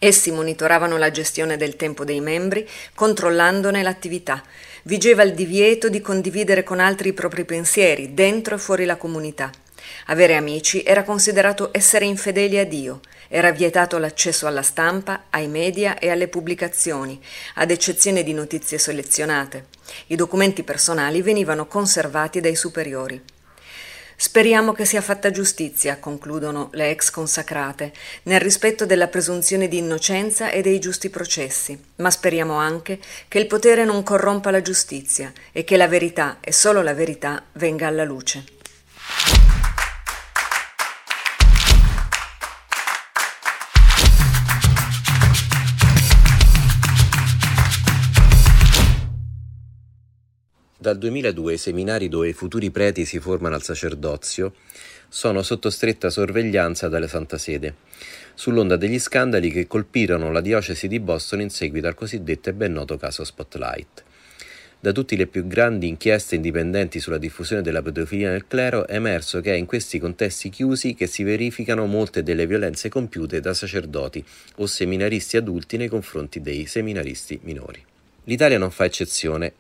Essi 0.04 0.32
monitoravano 0.32 0.98
la 0.98 1.12
gestione 1.12 1.58
del 1.58 1.76
tempo 1.76 2.04
dei 2.04 2.22
membri, 2.22 2.68
controllandone 2.96 3.84
l'attività. 3.84 4.42
Vigeva 4.82 5.22
il 5.22 5.36
divieto 5.36 5.90
di 5.90 6.02
condividere 6.02 6.64
con 6.64 6.80
altri 6.80 7.10
i 7.10 7.14
propri 7.14 7.46
pensieri, 7.46 8.16
dentro 8.16 8.56
e 8.56 8.58
fuori 8.58 8.86
la 8.86 8.96
comunità. 8.96 9.52
Avere 10.08 10.36
amici 10.36 10.82
era 10.82 11.04
considerato 11.04 11.70
essere 11.72 12.06
infedeli 12.06 12.58
a 12.58 12.66
Dio, 12.66 13.02
era 13.28 13.52
vietato 13.52 14.00
l'accesso 14.00 14.48
alla 14.48 14.64
stampa, 14.64 15.26
ai 15.30 15.48
media 15.48 16.00
e 16.00 16.10
alle 16.10 16.28
pubblicazioni, 16.28 17.22
ad 17.56 17.70
eccezione 17.70 18.24
di 18.24 18.34
notizie 18.34 18.80
selezionate. 18.80 19.68
I 20.08 20.16
documenti 20.16 20.64
personali 20.64 21.22
venivano 21.22 21.68
conservati 21.68 22.40
dai 22.40 22.56
superiori. 22.56 23.22
Speriamo 24.24 24.72
che 24.72 24.86
sia 24.86 25.02
fatta 25.02 25.32
giustizia, 25.32 25.98
concludono 25.98 26.70
le 26.74 26.92
ex 26.92 27.10
consacrate, 27.10 27.92
nel 28.26 28.40
rispetto 28.40 28.86
della 28.86 29.08
presunzione 29.08 29.68
di 29.68 29.80
innocenza 29.80 30.52
e 30.52 30.62
dei 30.62 30.78
giusti 30.78 31.10
processi, 31.10 31.76
ma 31.96 32.12
speriamo 32.12 32.54
anche 32.54 33.00
che 33.28 33.40
il 33.40 33.48
potere 33.48 33.84
non 33.84 34.04
corrompa 34.04 34.52
la 34.52 34.62
giustizia 34.62 35.34
e 35.52 35.64
che 35.64 35.76
la 35.76 35.88
verità 35.88 36.38
e 36.40 36.52
solo 36.52 36.84
la 36.84 36.94
verità 36.94 37.46
venga 37.54 37.88
alla 37.88 38.04
luce. 38.04 38.44
Dal 50.82 50.98
2002 50.98 51.54
i 51.54 51.58
seminari 51.60 52.10
dove 52.10 52.30
i 52.30 52.34
futuri 52.34 52.72
preti 52.72 53.06
si 53.06 53.20
formano 53.20 53.54
al 53.54 53.62
sacerdozio 53.62 54.56
sono 55.08 55.44
sotto 55.44 55.70
stretta 55.70 56.10
sorveglianza 56.10 56.88
dalla 56.88 57.08
Santa 57.08 57.38
Sede, 57.38 57.76
sull'onda 58.34 58.78
degli 58.78 58.98
scandali 58.98 59.52
che 59.52 59.68
colpirono 59.68 60.32
la 60.32 60.42
diocesi 60.42 60.88
di 60.88 61.00
Boston 61.00 61.42
in 61.42 61.52
seguito 61.52 61.86
al 61.86 61.94
cosiddetto 61.94 62.50
e 62.50 62.54
ben 62.54 62.74
noto 62.74 62.98
caso 62.98 63.24
Spotlight. 63.24 64.04
Da 64.80 64.92
tutte 64.92 65.16
le 65.16 65.28
più 65.28 65.46
grandi 65.46 65.88
inchieste 65.88 66.34
indipendenti 66.34 67.00
sulla 67.00 67.20
diffusione 67.20 67.62
della 67.62 67.84
pedofilia 67.84 68.32
nel 68.32 68.48
clero 68.48 68.88
è 68.88 68.96
emerso 68.96 69.40
che 69.40 69.54
è 69.54 69.58
in 69.58 69.68
questi 69.68 70.00
contesti 70.00 70.50
chiusi 70.50 70.96
che 70.96 71.06
si 71.06 71.22
verificano 71.22 71.86
molte 71.86 72.24
delle 72.24 72.48
violenze 72.48 72.90
compiute 72.90 73.40
da 73.40 73.54
sacerdoti 73.54 74.26
o 74.56 74.66
seminaristi 74.66 75.38
adulti 75.38 75.78
nei 75.78 75.90
confronti 75.90 76.42
dei 76.42 76.66
seminaristi 76.66 77.40
minori. 77.44 77.86
L'Italia 78.24 78.58
non 78.58 78.72
fa 78.72 78.86
eccezione 78.86 79.54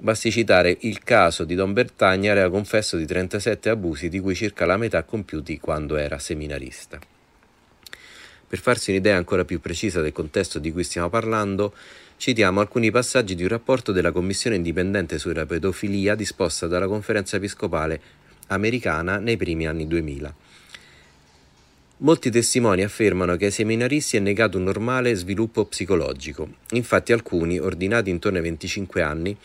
Basti 0.00 0.30
citare 0.30 0.76
il 0.82 1.02
caso 1.02 1.42
di 1.42 1.56
Don 1.56 1.72
Bertagna, 1.72 2.30
aveva 2.30 2.50
confesso 2.50 2.96
di 2.96 3.04
37 3.04 3.68
abusi, 3.68 4.08
di 4.08 4.20
cui 4.20 4.36
circa 4.36 4.64
la 4.64 4.76
metà 4.76 5.02
compiuti 5.02 5.58
quando 5.58 5.96
era 5.96 6.20
seminarista. 6.20 7.00
Per 8.46 8.60
farsi 8.60 8.90
un'idea 8.90 9.16
ancora 9.16 9.44
più 9.44 9.60
precisa 9.60 10.00
del 10.00 10.12
contesto 10.12 10.60
di 10.60 10.70
cui 10.70 10.84
stiamo 10.84 11.08
parlando, 11.08 11.74
citiamo 12.16 12.60
alcuni 12.60 12.92
passaggi 12.92 13.34
di 13.34 13.42
un 13.42 13.48
rapporto 13.48 13.90
della 13.90 14.12
Commissione 14.12 14.54
indipendente 14.54 15.18
sulla 15.18 15.46
pedofilia 15.46 16.14
disposta 16.14 16.68
dalla 16.68 16.86
Conferenza 16.86 17.34
Episcopale 17.34 18.00
americana 18.46 19.18
nei 19.18 19.36
primi 19.36 19.66
anni 19.66 19.88
2000. 19.88 20.34
Molti 21.96 22.30
testimoni 22.30 22.84
affermano 22.84 23.34
che 23.34 23.46
ai 23.46 23.50
seminaristi 23.50 24.16
è 24.16 24.20
negato 24.20 24.58
un 24.58 24.62
normale 24.62 25.16
sviluppo 25.16 25.64
psicologico. 25.64 26.48
Infatti 26.70 27.12
alcuni, 27.12 27.58
ordinati 27.58 28.10
intorno 28.10 28.38
ai 28.38 28.44
25 28.44 29.02
anni, 29.02 29.36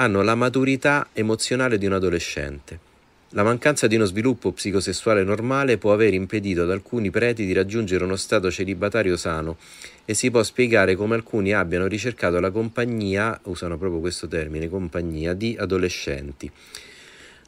hanno 0.00 0.22
la 0.22 0.36
maturità 0.36 1.08
emozionale 1.12 1.76
di 1.76 1.86
un 1.86 1.92
adolescente. 1.92 2.86
La 3.32 3.42
mancanza 3.42 3.88
di 3.88 3.96
uno 3.96 4.04
sviluppo 4.04 4.52
psicosessuale 4.52 5.24
normale 5.24 5.76
può 5.76 5.92
aver 5.92 6.14
impedito 6.14 6.62
ad 6.62 6.70
alcuni 6.70 7.10
preti 7.10 7.44
di 7.44 7.52
raggiungere 7.52 8.04
uno 8.04 8.14
stato 8.14 8.48
celibatario 8.50 9.16
sano 9.16 9.56
e 10.04 10.14
si 10.14 10.30
può 10.30 10.42
spiegare 10.44 10.94
come 10.94 11.16
alcuni 11.16 11.52
abbiano 11.52 11.88
ricercato 11.88 12.38
la 12.38 12.50
compagnia, 12.50 13.38
usano 13.44 13.76
proprio 13.76 14.00
questo 14.00 14.28
termine, 14.28 14.68
compagnia, 14.68 15.34
di 15.34 15.56
adolescenti. 15.58 16.50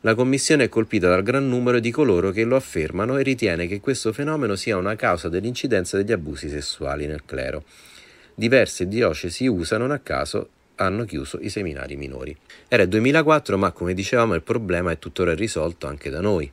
La 0.01 0.17
Commissione 0.17 0.65
è 0.65 0.69
colpita 0.69 1.09
dal 1.09 1.23
gran 1.23 1.49
numero 1.49 1.79
di 1.79 1.93
coloro 1.93 2.33
che 2.33 2.43
lo 2.43 2.57
affermano 2.57 3.17
e 3.17 3.23
ritiene 3.23 3.69
che 3.69 3.81
questo 3.81 4.13
fenomeno 4.13 4.57
sia 4.57 4.77
una 4.77 4.97
causa 4.97 5.29
dell'incidenza 5.29 5.97
degli 5.97 6.11
abusi 6.13 6.49
sessuali 6.49 7.07
nel 7.07 7.23
clero. 7.25 7.63
Diverse 8.35 8.89
diocesi 8.89 9.47
usano 9.47 9.91
a 9.93 9.99
caso 9.99 10.49
hanno 10.81 11.05
chiuso 11.05 11.39
i 11.41 11.49
seminari 11.51 11.97
minori. 11.97 12.37
Era 12.69 12.83
il 12.83 12.89
2004, 12.89 13.59
ma 13.59 13.71
come 13.73 13.95
dicevamo 13.95 14.35
il 14.35 14.43
problema 14.43 14.91
è 14.91 14.99
tuttora 14.99 15.35
risolto 15.35 15.87
anche 15.87 16.11
da 16.11 16.21
noi. 16.21 16.51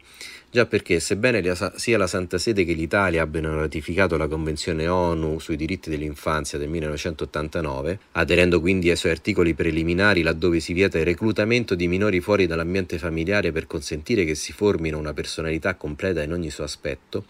Già 0.50 0.65
perché, 0.65 1.00
sebbene 1.00 1.43
sia 1.75 1.98
la 1.98 2.07
Santa 2.07 2.38
Sede 2.38 2.63
che 2.63 2.74
l'Italia 2.74 3.22
abbiano 3.22 3.55
ratificato 3.60 4.15
la 4.15 4.27
Convenzione 4.27 4.88
ONU 4.88 5.39
sui 5.39 5.57
diritti 5.57 5.89
dell'infanzia 5.89 6.57
del 6.57 6.69
1989, 6.69 8.00
aderendo 8.13 8.62
quindi 8.62 8.89
ai 8.89 8.96
suoi 8.96 9.12
articoli 9.12 9.53
preliminari 9.53 10.22
laddove 10.22 10.60
si 10.60 10.72
vieta 10.74 10.98
il 10.98 11.05
reclutamento 11.05 11.75
di 11.75 11.88
minori 11.88 12.22
fuori 12.22 12.48
dall'ambiente 12.48 12.98
familiare 12.98 13.51
per 13.51 13.67
consentire 13.67 14.24
che 14.24 14.36
si 14.36 14.53
formino 14.53 14.98
una 14.98 15.13
personalità 15.13 15.75
completa 15.75 16.24
in 16.24 16.31
ogni 16.31 16.50
suo 16.50 16.63
aspetto, 16.63 17.25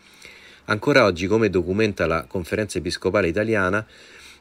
ancora 0.66 1.04
oggi, 1.04 1.26
come 1.26 1.50
documenta 1.50 2.06
la 2.06 2.26
Conferenza 2.28 2.78
Episcopale 2.78 3.28
Italiana, 3.28 3.86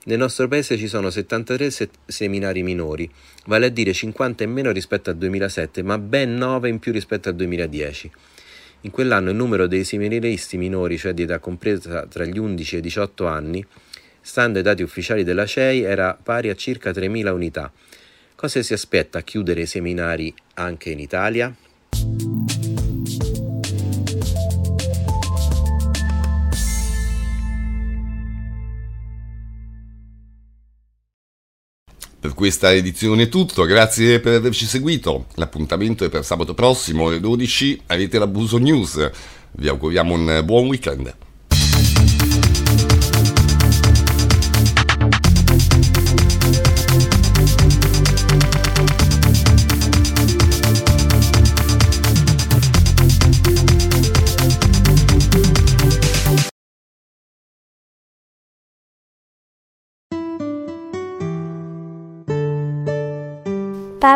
nel 0.06 0.18
nostro 0.18 0.46
paese 0.46 0.76
ci 0.76 0.86
sono 0.86 1.10
73 1.10 1.70
se- 1.70 1.90
seminari 2.06 2.62
minori, 2.62 3.10
vale 3.46 3.66
a 3.66 3.68
dire 3.70 3.92
50 3.92 4.44
in 4.44 4.52
meno 4.52 4.70
rispetto 4.70 5.10
al 5.10 5.16
2007, 5.16 5.82
ma 5.82 5.98
ben 5.98 6.36
9 6.36 6.68
in 6.68 6.78
più 6.78 6.92
rispetto 6.92 7.28
al 7.28 7.34
2010. 7.34 8.10
In 8.82 8.90
quell'anno 8.92 9.30
il 9.30 9.36
numero 9.36 9.66
dei 9.66 9.82
seminaristi 9.82 10.56
minori, 10.58 10.96
cioè 10.96 11.12
di 11.12 11.22
età 11.22 11.40
compresa 11.40 12.06
tra 12.06 12.25
gli 12.25 12.38
11 12.38 12.76
e 12.76 12.78
i 12.78 12.82
18 12.82 13.26
anni, 13.26 13.66
stando 14.20 14.58
ai 14.58 14.64
dati 14.64 14.82
ufficiali 14.84 15.25
della 15.25 15.44
CEI, 15.44 15.82
era 15.82 16.16
pari 16.20 16.50
a 16.50 16.54
circa 16.54 16.92
3.000 16.92 17.32
unità. 17.32 17.72
Cosa 18.36 18.62
si 18.62 18.75
aspetta 18.75 19.18
a 19.18 19.22
chiudere 19.22 19.62
i 19.62 19.66
seminari 19.66 20.32
anche 20.54 20.90
in 20.90 21.00
Italia? 21.00 21.52
Per 32.26 32.35
questa 32.35 32.73
edizione 32.73 33.23
è 33.23 33.28
tutto, 33.28 33.62
grazie 33.66 34.18
per 34.18 34.35
averci 34.35 34.66
seguito. 34.66 35.26
L'appuntamento 35.35 36.04
è 36.04 36.09
per 36.09 36.25
sabato 36.25 36.54
prossimo 36.54 37.06
alle 37.06 37.21
12, 37.21 37.83
avete 37.87 38.18
l'abuso 38.18 38.59
news. 38.59 39.11
Vi 39.52 39.68
auguriamo 39.68 40.12
un 40.12 40.42
buon 40.45 40.66
weekend. 40.66 41.25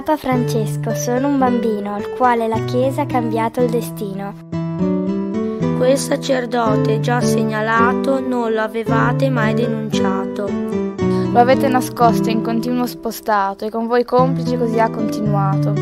Papa 0.03 0.17
Francesco, 0.17 0.95
sono 0.95 1.29
un 1.29 1.37
bambino 1.37 1.95
al 1.95 2.15
quale 2.17 2.49
la 2.49 2.65
Chiesa 2.65 3.03
ha 3.03 3.07
cambiato 3.07 3.61
il 3.61 3.69
destino. 3.69 4.33
Quel 5.77 5.99
sacerdote 5.99 7.01
già 7.01 7.21
segnalato 7.21 8.19
non 8.19 8.51
lo 8.51 8.63
avevate 8.63 9.29
mai 9.29 9.53
denunciato. 9.53 10.49
Lo 10.49 11.39
avete 11.39 11.69
nascosto 11.69 12.31
in 12.31 12.41
continuo 12.41 12.87
spostato 12.87 13.67
e 13.67 13.71
con 13.71 13.87
voi 13.89 14.05
complici 14.05 14.57
così 14.57 14.79
ha 14.79 14.89
continuato. 14.89 15.75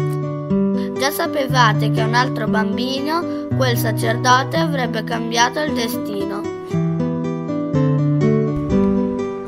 Già 0.98 1.12
sapevate 1.12 1.92
che 1.92 2.02
un 2.02 2.14
altro 2.14 2.48
bambino, 2.48 3.46
quel 3.56 3.76
sacerdote, 3.76 4.56
avrebbe 4.56 5.04
cambiato 5.04 5.60
il 5.60 5.74
destino. 5.74 6.47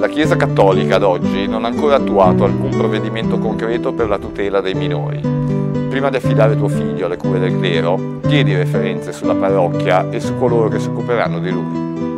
La 0.01 0.09
Chiesa 0.09 0.35
Cattolica 0.35 0.97
ad 0.97 1.03
oggi 1.03 1.47
non 1.47 1.67
ha 1.67 1.69
ancora 1.69 1.97
attuato 1.97 2.45
alcun 2.45 2.71
provvedimento 2.71 3.39
concreto 3.39 3.93
per 3.93 4.09
la 4.09 4.17
tutela 4.17 4.63
dei 4.63 4.73
minori. 4.73 5.21
Prima 5.91 6.09
di 6.09 6.17
affidare 6.17 6.57
tuo 6.57 6.69
figlio 6.69 7.05
alle 7.05 7.19
cure 7.19 7.39
del 7.39 7.59
clero, 7.59 8.19
chiedi 8.27 8.57
referenze 8.57 9.13
sulla 9.13 9.35
parrocchia 9.35 10.09
e 10.09 10.19
su 10.19 10.39
coloro 10.39 10.71
che 10.71 10.79
si 10.79 10.89
occuperanno 10.89 11.39
di 11.39 11.51
lui. 11.51 12.10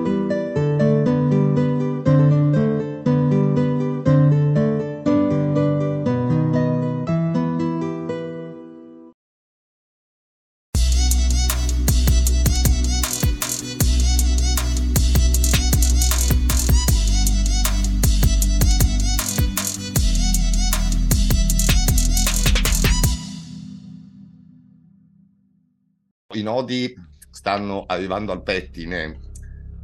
Nodi 26.43 26.95
stanno 27.31 27.85
arrivando 27.87 28.33
al 28.33 28.43
pettine 28.43 29.19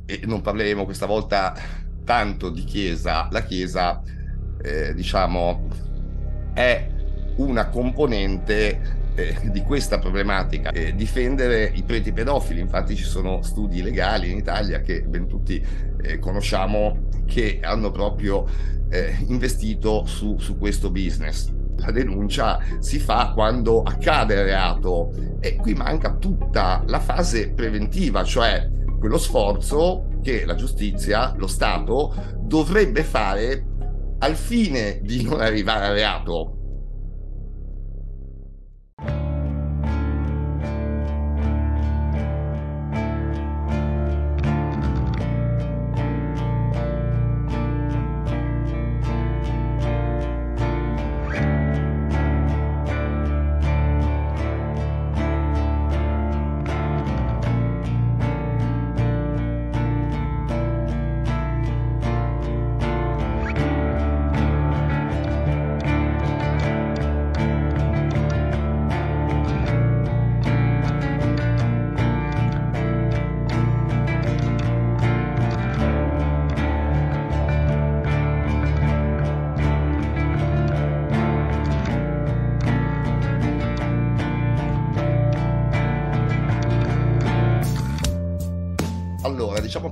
e 0.06 0.20
non 0.24 0.40
parleremo 0.40 0.84
questa 0.84 1.06
volta 1.06 1.54
tanto 2.04 2.50
di 2.50 2.64
Chiesa. 2.64 3.28
La 3.30 3.42
Chiesa, 3.42 4.02
eh, 4.62 4.94
diciamo, 4.94 5.68
è 6.54 6.88
una 7.36 7.68
componente 7.68 8.96
eh, 9.14 9.50
di 9.50 9.62
questa 9.62 9.98
problematica. 9.98 10.70
Eh, 10.70 10.94
difendere 10.94 11.70
i 11.74 11.82
preti 11.82 12.12
pedofili, 12.12 12.60
infatti 12.60 12.96
ci 12.96 13.04
sono 13.04 13.42
studi 13.42 13.82
legali 13.82 14.30
in 14.30 14.38
Italia 14.38 14.80
che 14.80 15.02
ben 15.02 15.26
tutti 15.26 15.64
eh, 16.02 16.18
conosciamo 16.18 17.08
che 17.26 17.60
hanno 17.62 17.90
proprio 17.90 18.46
eh, 18.88 19.16
investito 19.26 20.06
su, 20.06 20.38
su 20.38 20.56
questo 20.56 20.90
business 20.90 21.56
la 21.78 21.90
denuncia 21.90 22.58
si 22.78 22.98
fa 22.98 23.32
quando 23.34 23.82
accade 23.82 24.34
il 24.34 24.44
reato 24.44 25.10
e 25.40 25.56
qui 25.56 25.74
manca 25.74 26.14
tutta 26.14 26.82
la 26.86 27.00
fase 27.00 27.50
preventiva, 27.50 28.24
cioè 28.24 28.68
quello 28.98 29.18
sforzo 29.18 30.08
che 30.22 30.44
la 30.44 30.54
giustizia, 30.54 31.34
lo 31.36 31.46
Stato, 31.46 32.12
dovrebbe 32.40 33.02
fare 33.04 33.64
al 34.18 34.34
fine 34.34 35.00
di 35.02 35.22
non 35.22 35.40
arrivare 35.40 35.86
al 35.86 35.94
reato. 35.94 36.57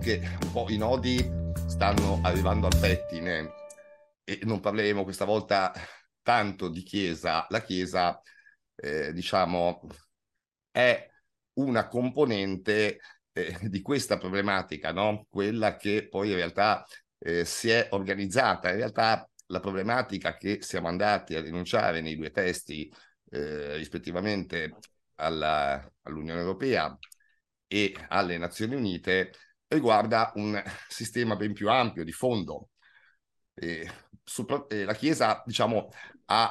Che 0.07 0.23
un 0.41 0.53
po' 0.53 0.67
i 0.69 0.77
nodi 0.77 1.17
stanno 1.67 2.21
arrivando 2.23 2.69
al 2.69 2.79
pettine 2.79 3.51
e 4.23 4.39
non 4.45 4.61
parleremo 4.61 5.03
questa 5.03 5.25
volta 5.25 5.73
tanto 6.23 6.69
di 6.69 6.85
Chiesa. 6.85 7.45
La 7.49 7.61
Chiesa, 7.61 8.23
eh, 8.77 9.13
diciamo, 9.13 9.81
è 10.71 11.11
una 11.55 11.89
componente 11.89 13.01
eh, 13.33 13.59
di 13.63 13.83
questa 13.83 14.17
problematica, 14.17 14.93
no? 14.93 15.27
quella 15.29 15.75
che 15.75 16.07
poi 16.07 16.29
in 16.31 16.37
realtà 16.37 16.87
eh, 17.19 17.45
si 17.45 17.71
è 17.71 17.89
organizzata. 17.91 18.71
In 18.71 18.77
realtà 18.77 19.29
la 19.47 19.59
problematica 19.59 20.37
che 20.37 20.63
siamo 20.63 20.87
andati 20.87 21.35
a 21.35 21.43
denunciare 21.43 22.01
nei 22.01 22.15
due 22.15 22.31
testi 22.31 22.89
eh, 23.31 23.75
rispettivamente 23.77 24.73
alla, 25.17 25.85
all'Unione 26.03 26.39
Europea 26.39 26.97
e 27.67 27.93
alle 28.09 28.39
Nazioni 28.39 28.77
Unite 28.77 29.33
riguarda 29.69 30.33
un 30.37 30.63
sistema 30.89 31.37
ben 31.37 31.53
più 31.53 31.69
ampio 31.69 32.05
di 32.05 32.13
fondo. 32.13 32.71
Eh, 33.55 33.89
sopra, 34.23 34.67
eh, 34.69 34.85
la 34.85 34.95
Chiesa, 34.95 35.43
diciamo, 35.45 35.89
ha 36.27 36.51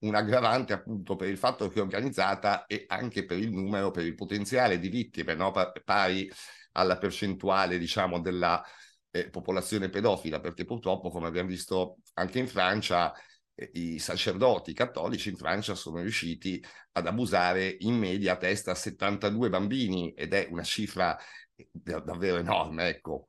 un 0.00 0.14
aggravante 0.14 0.72
appunto 0.72 1.16
per 1.16 1.28
il 1.28 1.38
fatto 1.38 1.68
che 1.68 1.78
è 1.78 1.82
organizzata 1.82 2.66
e 2.66 2.84
anche 2.88 3.24
per 3.24 3.38
il 3.38 3.50
numero, 3.50 3.90
per 3.90 4.04
il 4.04 4.14
potenziale 4.14 4.78
di 4.78 4.88
vittime, 4.88 5.34
no? 5.34 5.52
pari 5.84 6.30
alla 6.72 6.98
percentuale, 6.98 7.78
diciamo, 7.78 8.20
della 8.20 8.62
eh, 9.10 9.30
popolazione 9.30 9.88
pedofila, 9.88 10.40
perché 10.40 10.64
purtroppo, 10.64 11.10
come 11.10 11.28
abbiamo 11.28 11.48
visto 11.48 11.98
anche 12.14 12.38
in 12.38 12.48
Francia, 12.48 13.12
eh, 13.54 13.70
i 13.74 13.98
sacerdoti 13.98 14.72
cattolici 14.72 15.30
in 15.30 15.36
Francia 15.36 15.74
sono 15.74 16.00
riusciti 16.00 16.62
ad 16.92 17.06
abusare 17.06 17.76
in 17.80 17.96
media 17.96 18.32
a 18.32 18.36
testa 18.36 18.74
72 18.74 19.48
bambini 19.48 20.12
ed 20.12 20.34
è 20.34 20.48
una 20.50 20.62
cifra 20.62 21.16
davvero 21.72 22.38
enorme, 22.38 22.88
ecco. 22.88 23.28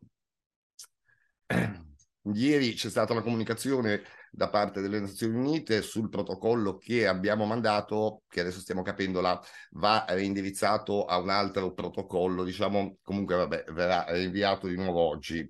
Ieri 2.33 2.73
c'è 2.73 2.89
stata 2.89 3.13
una 3.13 3.21
comunicazione 3.21 4.01
da 4.31 4.49
parte 4.49 4.81
delle 4.81 4.99
Nazioni 4.99 5.35
Unite 5.37 5.81
sul 5.81 6.09
protocollo 6.09 6.77
che 6.77 7.07
abbiamo 7.07 7.45
mandato, 7.45 8.23
che 8.27 8.41
adesso 8.41 8.59
stiamo 8.59 8.81
capendo, 8.81 9.21
là, 9.21 9.39
va 9.71 10.05
reindirizzato 10.09 11.05
a 11.05 11.17
un 11.19 11.29
altro 11.29 11.73
protocollo, 11.73 12.43
diciamo, 12.43 12.97
comunque 13.01 13.35
vabbè, 13.35 13.65
verrà 13.71 14.05
rinviato 14.09 14.67
di 14.67 14.75
nuovo 14.75 15.01
oggi. 15.01 15.49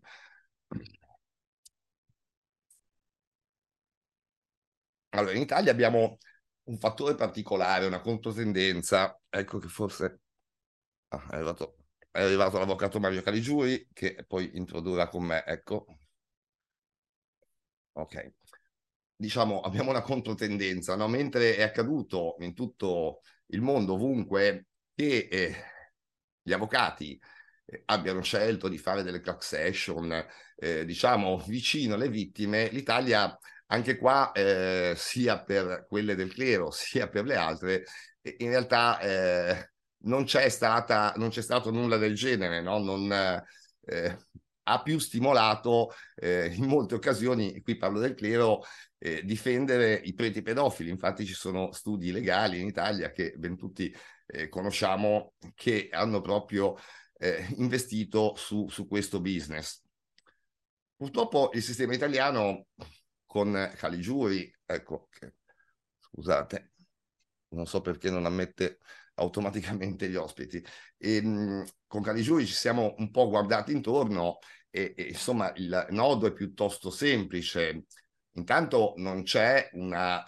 Allora, 5.09 5.33
in 5.33 5.41
Italia 5.41 5.71
abbiamo 5.71 6.17
un 6.63 6.77
fattore 6.77 7.15
particolare, 7.15 7.85
una 7.85 8.01
controtendenza, 8.01 9.19
ecco 9.29 9.59
che 9.59 9.67
forse 9.69 10.19
ah, 11.09 11.27
è, 11.29 11.35
arrivato, 11.35 11.84
è 12.15 12.21
arrivato 12.21 12.57
l'avvocato 12.57 12.99
Mario 12.99 13.21
Caligiuri, 13.21 13.89
che 13.93 14.23
poi 14.25 14.51
introdurrà 14.53 15.09
con 15.09 15.23
me, 15.25 15.43
ecco. 15.45 15.85
Ok. 17.93 18.33
Diciamo, 19.17 19.61
abbiamo 19.61 19.89
una 19.89 20.01
controtendenza, 20.01 20.95
no? 20.95 21.07
Mentre 21.07 21.55
è 21.55 21.61
accaduto 21.63 22.35
in 22.39 22.53
tutto 22.53 23.21
il 23.47 23.61
mondo, 23.61 23.93
ovunque, 23.93 24.67
che 24.93 25.27
eh, 25.29 25.55
gli 26.41 26.53
avvocati 26.53 27.19
eh, 27.65 27.81
abbiano 27.85 28.21
scelto 28.21 28.67
di 28.69 28.77
fare 28.77 29.03
delle 29.03 29.19
class 29.21 29.53
action, 29.53 30.25
eh, 30.55 30.85
diciamo, 30.85 31.37
vicino 31.39 31.95
alle 31.95 32.09
vittime, 32.09 32.69
l'Italia 32.69 33.37
anche 33.67 33.97
qua, 33.97 34.31
eh, 34.31 34.93
sia 34.95 35.41
per 35.43 35.85
quelle 35.87 36.15
del 36.15 36.33
clero, 36.33 36.71
sia 36.71 37.09
per 37.09 37.25
le 37.25 37.35
altre, 37.35 37.83
in 38.37 38.49
realtà 38.49 38.99
eh, 38.99 39.74
non 40.05 40.23
c'è 40.23 40.49
stata, 40.49 41.13
non 41.17 41.29
c'è 41.29 41.41
stato 41.41 41.71
nulla 41.71 41.97
del 41.97 42.15
genere, 42.15 42.61
no? 42.61 42.79
Non, 42.79 43.11
eh, 43.11 44.17
ha 44.67 44.81
più 44.81 44.97
stimolato 44.99 45.91
eh, 46.15 46.47
in 46.53 46.65
molte 46.65 46.95
occasioni, 46.95 47.61
qui 47.61 47.77
parlo 47.77 47.99
del 47.99 48.15
clero, 48.15 48.63
eh, 48.97 49.23
difendere 49.23 49.93
i 49.93 50.13
preti 50.13 50.41
pedofili. 50.41 50.89
Infatti 50.89 51.25
ci 51.25 51.33
sono 51.33 51.71
studi 51.71 52.11
legali 52.11 52.59
in 52.59 52.67
Italia 52.67 53.11
che 53.11 53.33
ben 53.37 53.57
tutti 53.57 53.95
eh, 54.27 54.49
conosciamo 54.49 55.33
che 55.53 55.89
hanno 55.91 56.21
proprio 56.21 56.75
eh, 57.17 57.45
investito 57.57 58.33
su, 58.35 58.67
su 58.67 58.87
questo 58.87 59.21
business. 59.21 59.83
Purtroppo 60.95 61.51
il 61.53 61.61
sistema 61.61 61.93
italiano 61.93 62.67
con 63.25 63.71
Caligiuri, 63.75 64.51
ecco, 64.65 65.09
scusate, 65.99 66.71
non 67.49 67.67
so 67.67 67.81
perché 67.81 68.09
non 68.09 68.25
ammette 68.25 68.79
automaticamente 69.15 70.09
gli 70.09 70.15
ospiti. 70.15 70.63
E, 70.97 71.21
mh, 71.21 71.65
con 71.87 72.01
Caligiuri 72.01 72.45
ci 72.45 72.53
siamo 72.53 72.95
un 72.97 73.11
po' 73.11 73.27
guardati 73.29 73.71
intorno 73.71 74.39
e, 74.69 74.93
e, 74.95 75.03
insomma 75.03 75.51
il 75.55 75.87
nodo 75.91 76.27
è 76.27 76.33
piuttosto 76.33 76.89
semplice. 76.89 77.85
Intanto 78.33 78.93
non 78.97 79.23
c'è 79.23 79.69
una, 79.73 80.23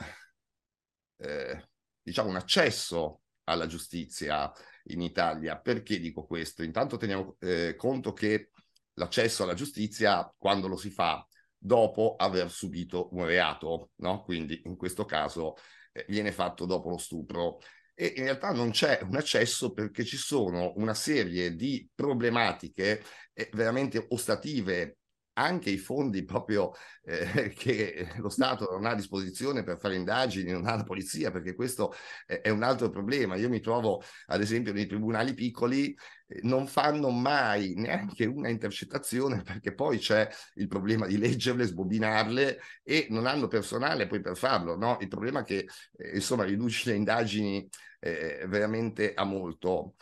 eh, 1.17 1.69
diciamo 2.01 2.29
un 2.29 2.35
accesso 2.35 3.21
alla 3.45 3.65
giustizia 3.67 4.51
in 4.85 5.01
Italia. 5.01 5.59
Perché 5.59 5.99
dico 5.99 6.25
questo? 6.25 6.63
Intanto 6.63 6.97
teniamo 6.97 7.35
eh, 7.39 7.75
conto 7.75 8.13
che 8.13 8.51
l'accesso 8.93 9.43
alla 9.43 9.53
giustizia, 9.53 10.33
quando 10.37 10.67
lo 10.67 10.77
si 10.77 10.89
fa 10.89 11.25
dopo 11.57 12.15
aver 12.17 12.49
subito 12.51 13.09
un 13.13 13.25
reato, 13.25 13.91
no? 13.97 14.23
quindi 14.23 14.61
in 14.65 14.75
questo 14.75 15.05
caso 15.05 15.55
eh, 15.91 16.05
viene 16.07 16.31
fatto 16.31 16.65
dopo 16.65 16.89
lo 16.89 16.97
stupro. 16.97 17.59
E 17.99 18.13
in 18.15 18.25
realtà 18.25 18.51
non 18.51 18.69
c'è 18.69 18.99
un 19.01 19.15
accesso 19.15 19.73
perché 19.73 20.05
ci 20.05 20.17
sono 20.17 20.73
una 20.75 20.93
serie 20.93 21.55
di 21.55 21.89
problematiche 21.95 23.03
eh, 23.33 23.49
veramente 23.53 24.05
ostative 24.09 24.97
anche 25.37 25.69
i 25.69 25.77
fondi 25.77 26.23
proprio 26.23 26.71
eh, 27.03 27.53
che 27.55 28.13
lo 28.17 28.29
Stato 28.29 28.67
non 28.71 28.85
ha 28.85 28.91
a 28.91 28.95
disposizione 28.95 29.63
per 29.63 29.79
fare 29.79 29.95
indagini, 29.95 30.51
non 30.51 30.65
ha 30.65 30.75
la 30.75 30.83
polizia, 30.83 31.31
perché 31.31 31.55
questo 31.55 31.93
è 32.25 32.49
un 32.49 32.63
altro 32.63 32.89
problema. 32.89 33.35
Io 33.35 33.49
mi 33.49 33.59
trovo, 33.59 34.01
ad 34.27 34.41
esempio, 34.41 34.73
nei 34.73 34.87
tribunali 34.87 35.33
piccoli, 35.33 35.95
eh, 36.27 36.39
non 36.43 36.67
fanno 36.67 37.09
mai 37.09 37.73
neanche 37.75 38.25
una 38.25 38.49
intercettazione 38.49 39.41
perché 39.43 39.73
poi 39.73 39.97
c'è 39.99 40.27
il 40.55 40.67
problema 40.67 41.05
di 41.05 41.17
leggerle, 41.17 41.65
sbobinarle 41.65 42.59
e 42.83 43.07
non 43.09 43.27
hanno 43.27 43.47
personale 43.47 44.07
poi 44.07 44.21
per 44.21 44.35
farlo. 44.35 44.75
No? 44.75 44.97
Il 45.01 45.07
problema 45.07 45.41
è 45.41 45.43
che, 45.43 45.67
eh, 45.97 46.15
insomma, 46.15 46.43
riduce 46.43 46.89
le 46.89 46.97
indagini 46.97 47.67
eh, 47.99 48.45
veramente 48.47 49.13
a 49.13 49.23
molto. 49.23 49.95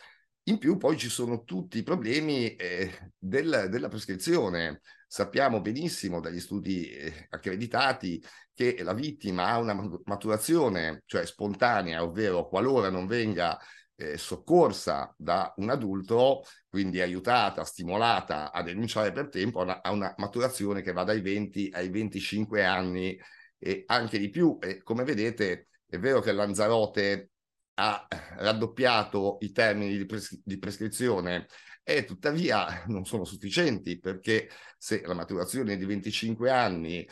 In 0.44 0.58
più 0.58 0.76
poi 0.76 0.96
ci 0.96 1.08
sono 1.08 1.42
tutti 1.42 1.78
i 1.78 1.82
problemi 1.82 2.54
eh, 2.54 3.12
del, 3.18 3.66
della 3.68 3.88
prescrizione. 3.88 4.80
Sappiamo 5.08 5.60
benissimo 5.60 6.20
dagli 6.20 6.40
studi 6.40 6.88
eh, 6.88 7.26
accreditati 7.30 8.22
che 8.52 8.76
la 8.82 8.92
vittima 8.92 9.48
ha 9.48 9.58
una 9.58 9.74
maturazione, 10.04 11.02
cioè 11.06 11.24
spontanea, 11.26 12.02
ovvero 12.02 12.48
qualora 12.48 12.90
non 12.90 13.06
venga 13.06 13.58
eh, 13.96 14.18
soccorsa 14.18 15.14
da 15.16 15.52
un 15.56 15.70
adulto, 15.70 16.42
quindi 16.68 17.00
aiutata, 17.00 17.64
stimolata 17.64 18.52
a 18.52 18.62
denunciare 18.62 19.12
per 19.12 19.28
tempo, 19.28 19.60
ha 19.60 19.62
una, 19.62 19.80
una 19.90 20.14
maturazione 20.18 20.82
che 20.82 20.92
va 20.92 21.04
dai 21.04 21.20
20 21.20 21.70
ai 21.72 21.88
25 21.88 22.64
anni 22.64 23.18
e 23.58 23.84
anche 23.86 24.18
di 24.18 24.28
più. 24.28 24.58
E 24.60 24.82
come 24.82 25.04
vedete 25.04 25.68
è 25.86 25.98
vero 25.98 26.20
che 26.20 26.32
Lanzarote 26.32 27.30
ha 27.74 28.06
raddoppiato 28.38 29.38
i 29.40 29.52
termini 29.52 29.96
di, 29.96 30.06
pres- 30.06 30.40
di, 30.42 30.58
prescrizione 30.58 31.46
e 31.88 32.04
tuttavia 32.04 32.82
non 32.88 33.04
sono 33.04 33.24
sufficienti 33.24 34.00
perché 34.00 34.50
se 34.76 35.02
la 35.06 35.14
maturazione 35.14 35.74
è 35.74 35.76
di 35.76 35.84
25 35.84 36.50
anni 36.50 37.08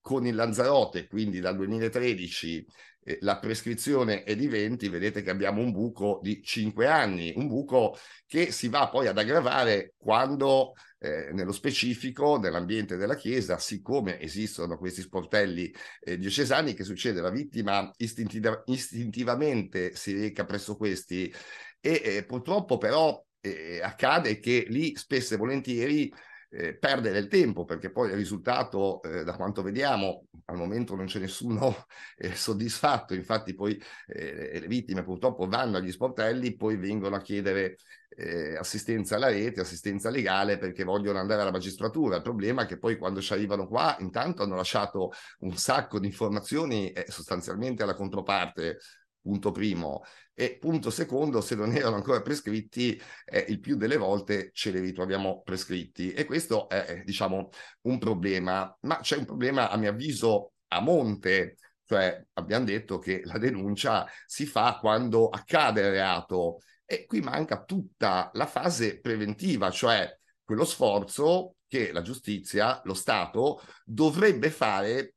con 0.00 0.26
il 0.26 0.34
Lanzarote, 0.34 1.06
quindi 1.06 1.40
dal 1.40 1.54
2013 1.56 2.66
eh, 3.04 3.18
la 3.20 3.38
prescrizione 3.38 4.22
è 4.22 4.34
di 4.34 4.46
20, 4.46 4.88
vedete 4.88 5.20
che 5.20 5.28
abbiamo 5.28 5.60
un 5.60 5.72
buco 5.72 6.20
di 6.22 6.42
5 6.42 6.86
anni, 6.86 7.34
un 7.36 7.48
buco 7.48 7.98
che 8.26 8.50
si 8.50 8.68
va 8.68 8.88
poi 8.88 9.08
ad 9.08 9.18
aggravare 9.18 9.92
quando 9.98 10.72
eh, 11.00 11.30
nello 11.32 11.52
specifico 11.52 12.38
nell'ambiente 12.38 12.96
della 12.96 13.16
Chiesa, 13.16 13.58
siccome 13.58 14.18
esistono 14.20 14.78
questi 14.78 15.02
sportelli 15.02 15.70
eh, 16.00 16.16
diocesani, 16.16 16.72
che 16.72 16.84
succede? 16.84 17.20
La 17.20 17.30
vittima 17.30 17.90
istintiva- 17.98 18.62
istintivamente 18.68 19.94
si 19.94 20.18
reca 20.18 20.46
presso 20.46 20.76
questi 20.76 21.30
e 21.78 22.00
eh, 22.02 22.24
purtroppo 22.24 22.78
però 22.78 23.22
eh, 23.44 23.80
accade 23.82 24.38
che 24.40 24.64
lì 24.68 24.96
spesso 24.96 25.34
e 25.34 25.36
volentieri 25.36 26.12
eh, 26.50 26.74
perde 26.76 27.10
del 27.10 27.28
tempo 27.28 27.64
perché 27.64 27.90
poi 27.90 28.10
il 28.10 28.16
risultato, 28.16 29.02
eh, 29.02 29.24
da 29.24 29.34
quanto 29.34 29.62
vediamo, 29.62 30.26
al 30.46 30.56
momento 30.56 30.94
non 30.94 31.06
c'è 31.06 31.18
nessuno 31.18 31.86
eh, 32.16 32.34
soddisfatto, 32.34 33.14
infatti 33.14 33.54
poi 33.54 33.80
eh, 34.06 34.58
le 34.60 34.66
vittime 34.66 35.02
purtroppo 35.02 35.46
vanno 35.46 35.76
agli 35.76 35.90
sportelli, 35.90 36.56
poi 36.56 36.76
vengono 36.76 37.16
a 37.16 37.20
chiedere 37.20 37.76
eh, 38.16 38.56
assistenza 38.56 39.16
alla 39.16 39.28
rete, 39.28 39.60
assistenza 39.60 40.10
legale 40.10 40.56
perché 40.56 40.84
vogliono 40.84 41.18
andare 41.18 41.42
alla 41.42 41.50
magistratura. 41.50 42.16
Il 42.16 42.22
problema 42.22 42.62
è 42.62 42.66
che 42.66 42.78
poi 42.78 42.96
quando 42.96 43.20
ci 43.20 43.32
arrivano 43.32 43.66
qua, 43.66 43.96
intanto 43.98 44.42
hanno 44.42 44.54
lasciato 44.56 45.10
un 45.40 45.56
sacco 45.56 45.98
di 45.98 46.06
informazioni 46.06 46.92
eh, 46.92 47.06
sostanzialmente 47.10 47.82
alla 47.82 47.94
controparte 47.94 48.78
punto 49.24 49.50
primo. 49.50 50.02
E 50.34 50.58
punto 50.58 50.90
secondo, 50.90 51.40
se 51.40 51.54
non 51.54 51.72
erano 51.72 51.96
ancora 51.96 52.20
prescritti, 52.20 53.00
eh, 53.24 53.46
il 53.48 53.58
più 53.60 53.76
delle 53.76 53.96
volte 53.96 54.50
ce 54.52 54.70
li 54.70 54.80
ritroviamo 54.80 55.40
prescritti. 55.42 56.12
E 56.12 56.26
questo 56.26 56.68
è, 56.68 57.02
diciamo, 57.04 57.48
un 57.82 57.98
problema. 57.98 58.76
Ma 58.82 58.98
c'è 59.00 59.16
un 59.16 59.24
problema, 59.24 59.70
a 59.70 59.76
mio 59.76 59.90
avviso, 59.90 60.52
a 60.68 60.80
monte. 60.80 61.56
Cioè, 61.86 62.22
abbiamo 62.34 62.66
detto 62.66 62.98
che 62.98 63.22
la 63.24 63.38
denuncia 63.38 64.06
si 64.26 64.44
fa 64.44 64.76
quando 64.78 65.28
accade 65.28 65.80
il 65.80 65.90
reato. 65.90 66.58
E 66.84 67.06
qui 67.06 67.20
manca 67.20 67.64
tutta 67.64 68.30
la 68.34 68.46
fase 68.46 69.00
preventiva, 69.00 69.70
cioè 69.70 70.06
quello 70.44 70.66
sforzo 70.66 71.56
che 71.66 71.92
la 71.92 72.02
giustizia, 72.02 72.80
lo 72.84 72.94
Stato, 72.94 73.62
dovrebbe 73.84 74.50
fare 74.50 75.14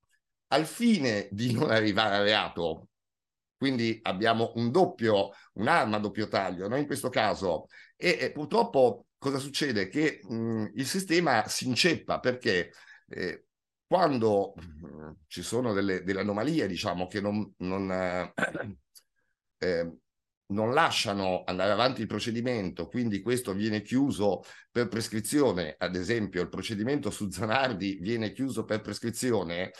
al 0.48 0.66
fine 0.66 1.28
di 1.32 1.52
non 1.52 1.70
arrivare 1.72 2.16
al 2.16 2.24
reato. 2.24 2.88
Quindi 3.58 4.00
abbiamo 4.04 4.52
un 4.56 4.72
doppio, 4.72 5.32
un'arma 5.54 5.98
a 5.98 6.00
doppio 6.00 6.28
taglio, 6.28 6.68
no? 6.68 6.78
in 6.78 6.86
questo 6.86 7.10
caso. 7.10 7.68
E, 7.96 8.18
e 8.22 8.32
purtroppo 8.32 9.08
cosa 9.18 9.40
succede? 9.40 9.90
Che 9.90 10.20
mh, 10.24 10.72
il 10.76 10.86
sistema 10.86 11.48
si 11.48 11.68
inceppa 11.68 12.20
perché 12.20 12.72
eh, 13.10 13.46
quando 13.88 14.54
mh, 14.56 15.12
ci 15.28 15.42
sono 15.42 15.74
delle, 15.74 16.04
delle, 16.04 16.20
anomalie, 16.20 16.68
diciamo, 16.68 17.08
che 17.08 17.22
non, 17.22 17.54
non, 17.58 17.92
eh, 17.92 18.34
eh, 19.60 19.98
non 20.48 20.74
lasciano 20.74 21.44
andare 21.46 21.72
avanti 21.72 22.02
il 22.02 22.08
procedimento, 22.08 22.88
quindi 22.88 23.22
questo 23.22 23.54
viene 23.54 23.82
chiuso 23.82 24.44
per 24.72 24.88
prescrizione, 24.88 25.76
ad 25.78 25.96
esempio 25.96 26.42
il 26.42 26.50
procedimento 26.50 27.10
su 27.10 27.30
Zanardi 27.30 27.98
viene 28.00 28.32
chiuso 28.32 28.64
per 28.64 28.82
prescrizione, 28.82 29.72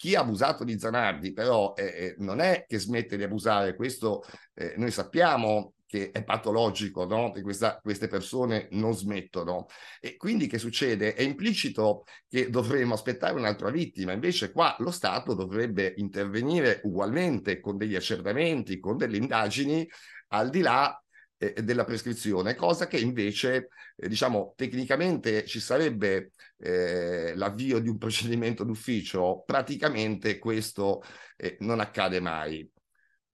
chi 0.00 0.14
ha 0.14 0.20
abusato 0.20 0.64
di 0.64 0.78
Zanardi 0.78 1.34
però 1.34 1.74
eh, 1.76 1.84
eh, 1.84 2.14
non 2.20 2.40
è 2.40 2.64
che 2.66 2.78
smette 2.78 3.18
di 3.18 3.22
abusare, 3.22 3.76
questo 3.76 4.22
eh, 4.54 4.72
noi 4.78 4.90
sappiamo 4.90 5.74
che 5.84 6.10
è 6.10 6.24
patologico, 6.24 7.04
no? 7.04 7.32
che 7.32 7.42
questa, 7.42 7.78
queste 7.82 8.06
persone 8.06 8.68
non 8.70 8.94
smettono. 8.94 9.66
E 10.00 10.16
quindi 10.16 10.46
che 10.46 10.56
succede? 10.56 11.12
È 11.14 11.20
implicito 11.20 12.04
che 12.28 12.48
dovremmo 12.48 12.94
aspettare 12.94 13.34
un'altra 13.34 13.70
vittima, 13.70 14.12
invece 14.12 14.52
qua 14.52 14.74
lo 14.78 14.90
Stato 14.90 15.34
dovrebbe 15.34 15.92
intervenire 15.96 16.80
ugualmente 16.84 17.60
con 17.60 17.76
degli 17.76 17.96
accertamenti, 17.96 18.78
con 18.78 18.96
delle 18.96 19.18
indagini, 19.18 19.86
al 20.28 20.48
di 20.48 20.60
là 20.60 20.98
eh, 21.40 21.62
della 21.62 21.84
prescrizione, 21.84 22.54
cosa 22.54 22.86
che 22.86 22.98
invece, 22.98 23.70
eh, 23.96 24.08
diciamo, 24.08 24.52
tecnicamente 24.56 25.46
ci 25.46 25.58
sarebbe 25.58 26.32
eh, 26.58 27.34
l'avvio 27.34 27.78
di 27.78 27.88
un 27.88 27.96
procedimento 27.96 28.62
d'ufficio, 28.62 29.42
praticamente 29.46 30.38
questo 30.38 31.02
eh, 31.36 31.56
non 31.60 31.80
accade 31.80 32.20
mai. 32.20 32.70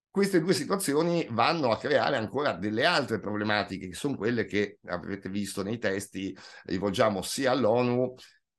Queste 0.08 0.40
due 0.40 0.54
situazioni 0.54 1.26
vanno 1.30 1.72
a 1.72 1.78
creare 1.78 2.16
ancora 2.16 2.52
delle 2.52 2.84
altre 2.86 3.18
problematiche, 3.18 3.88
che 3.88 3.94
sono 3.94 4.16
quelle 4.16 4.44
che 4.46 4.78
avrete 4.86 5.28
visto 5.28 5.62
nei 5.62 5.78
testi, 5.78 6.34
rivolgiamo 6.64 7.20
sia 7.22 7.50
all'ONU 7.50 8.14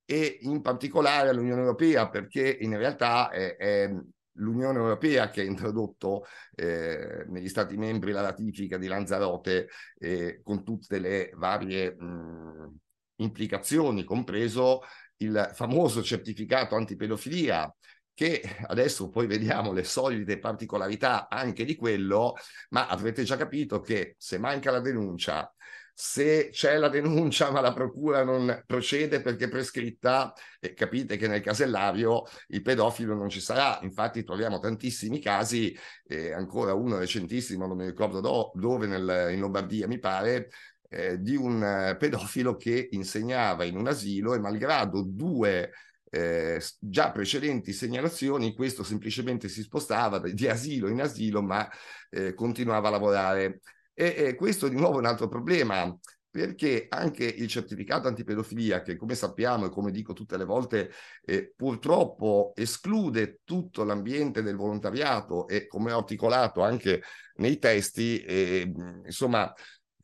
e 0.06 0.40
in 0.42 0.62
particolare 0.62 1.30
all'Unione 1.30 1.62
Europea, 1.62 2.10
perché 2.10 2.58
in 2.60 2.78
realtà 2.78 3.30
è, 3.30 3.56
è 3.56 3.90
l'Unione 4.38 4.78
Europea 4.78 5.30
che 5.30 5.42
ha 5.42 5.44
introdotto 5.44 6.26
eh, 6.56 7.26
negli 7.28 7.50
Stati 7.50 7.78
membri 7.78 8.12
la 8.12 8.22
ratifica 8.22 8.78
di 8.78 8.88
Lanzarote 8.88 9.70
eh, 9.98 10.42
con 10.44 10.64
tutte 10.64 11.00
le 11.00 11.32
varie 11.36 11.96
mh, 11.96 12.76
implicazioni, 13.18 14.04
compreso 14.04 14.82
il 15.18 15.52
famoso 15.54 16.04
certificato 16.04 16.76
antipedofilia 16.76 17.74
che 18.18 18.42
adesso 18.66 19.10
poi 19.10 19.28
vediamo 19.28 19.72
le 19.72 19.84
solite 19.84 20.40
particolarità 20.40 21.28
anche 21.30 21.66
di 21.66 21.76
quello, 21.76 22.34
ma 22.70 22.88
avrete 22.88 23.24
già 23.24 23.38
capito 23.38 23.80
che 23.80 24.16
se 24.18 24.40
manca 24.40 24.72
la 24.72 24.80
denuncia, 24.80 25.54
se 26.00 26.50
c'è 26.52 26.78
la 26.78 26.90
denuncia 26.90 27.50
ma 27.50 27.60
la 27.60 27.74
procura 27.74 28.24
non 28.24 28.64
procede 28.68 29.20
perché 29.20 29.46
è 29.46 29.50
prescritta, 29.50 30.32
eh, 30.60 30.74
capite 30.76 31.18
che 31.18 31.28
nel 31.28 31.42
casellario 31.42 32.22
il 32.50 32.62
pedofilo 32.62 33.16
non 33.16 33.30
ci 33.30 33.42
sarà. 33.42 33.80
Infatti 33.82 34.24
troviamo 34.24 34.60
tantissimi 34.60 35.20
casi, 35.20 35.76
eh, 36.06 36.34
ancora 36.34 36.76
uno 36.76 37.00
recentissimo, 37.00 37.66
non 37.66 37.78
mi 37.78 37.88
ricordo 37.88 38.20
do, 38.20 38.52
dove, 38.54 38.86
nel, 38.86 39.34
in 39.34 39.40
Lombardia 39.40 39.88
mi 39.88 39.98
pare, 39.98 40.50
eh, 40.88 41.20
di 41.20 41.36
un 41.36 41.96
pedofilo 41.98 42.56
che 42.58 42.90
insegnava 42.92 43.64
in 43.64 43.76
un 43.76 43.88
asilo 43.88 44.36
e 44.36 44.40
malgrado 44.40 45.02
due 45.02 45.72
eh, 46.12 46.62
già 46.80 47.12
precedenti 47.12 47.74
segnalazioni, 47.74 48.54
questo 48.54 48.84
semplicemente 48.84 49.50
si 49.50 49.64
spostava 49.64 50.20
di 50.20 50.48
asilo 50.48 50.90
in 50.90 51.02
asilo, 51.02 51.42
ma 51.42 51.68
eh, 52.12 52.36
continuava 52.36 52.90
a 52.90 52.92
lavorare. 52.92 53.62
E, 54.00 54.14
e 54.16 54.36
questo 54.36 54.68
di 54.68 54.76
nuovo 54.76 54.98
è 54.98 55.00
un 55.00 55.08
altro 55.08 55.28
problema 55.28 55.92
perché 56.30 56.86
anche 56.88 57.24
il 57.24 57.48
certificato 57.48 58.08
antipedofilia, 58.08 58.84
che 58.84 58.96
come 58.96 59.16
sappiamo 59.16 59.66
e 59.66 59.70
come 59.70 59.90
dico 59.90 60.14
tutte 60.14 60.38
le 60.38 60.46
volte, 60.46 60.92
eh, 61.26 61.52
purtroppo 61.56 62.52
esclude 62.56 63.40
tutto 63.44 63.84
l'ambiente 63.84 64.44
del 64.44 64.56
volontariato 64.56 65.48
e 65.48 65.66
come 65.66 65.92
ho 65.94 65.98
articolato 65.98 66.62
anche 66.62 67.02
nei 67.38 67.58
testi, 67.58 68.22
eh, 68.22 68.72
insomma, 69.04 69.52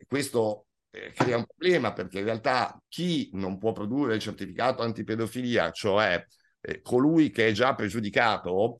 questo 0.07 0.65
eh, 0.89 1.11
crea 1.11 1.37
un 1.37 1.45
problema 1.45 1.93
perché 1.93 2.17
in 2.17 2.25
realtà 2.25 2.81
chi 2.87 3.29
non 3.33 3.59
può 3.59 3.73
produrre 3.73 4.15
il 4.15 4.21
certificato 4.21 4.81
antipedofilia, 4.81 5.69
cioè 5.69 6.25
eh, 6.61 6.81
colui 6.81 7.29
che 7.29 7.49
è 7.49 7.51
già 7.51 7.75
pregiudicato, 7.75 8.79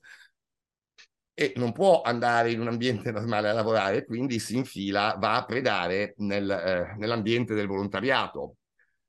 e 1.34 1.54
non 1.56 1.72
può 1.72 2.02
andare 2.02 2.52
in 2.52 2.60
un 2.60 2.68
ambiente 2.68 3.12
normale 3.12 3.50
a 3.50 3.54
lavorare, 3.54 4.06
quindi 4.06 4.40
si 4.40 4.56
infila, 4.56 5.16
va 5.20 5.38
a 5.38 5.46
predare 5.46 6.14
nel, 6.18 6.50
eh, 6.50 6.96
nell'ambiente 6.98 7.54
del 7.54 7.68
volontariato. 7.68 8.58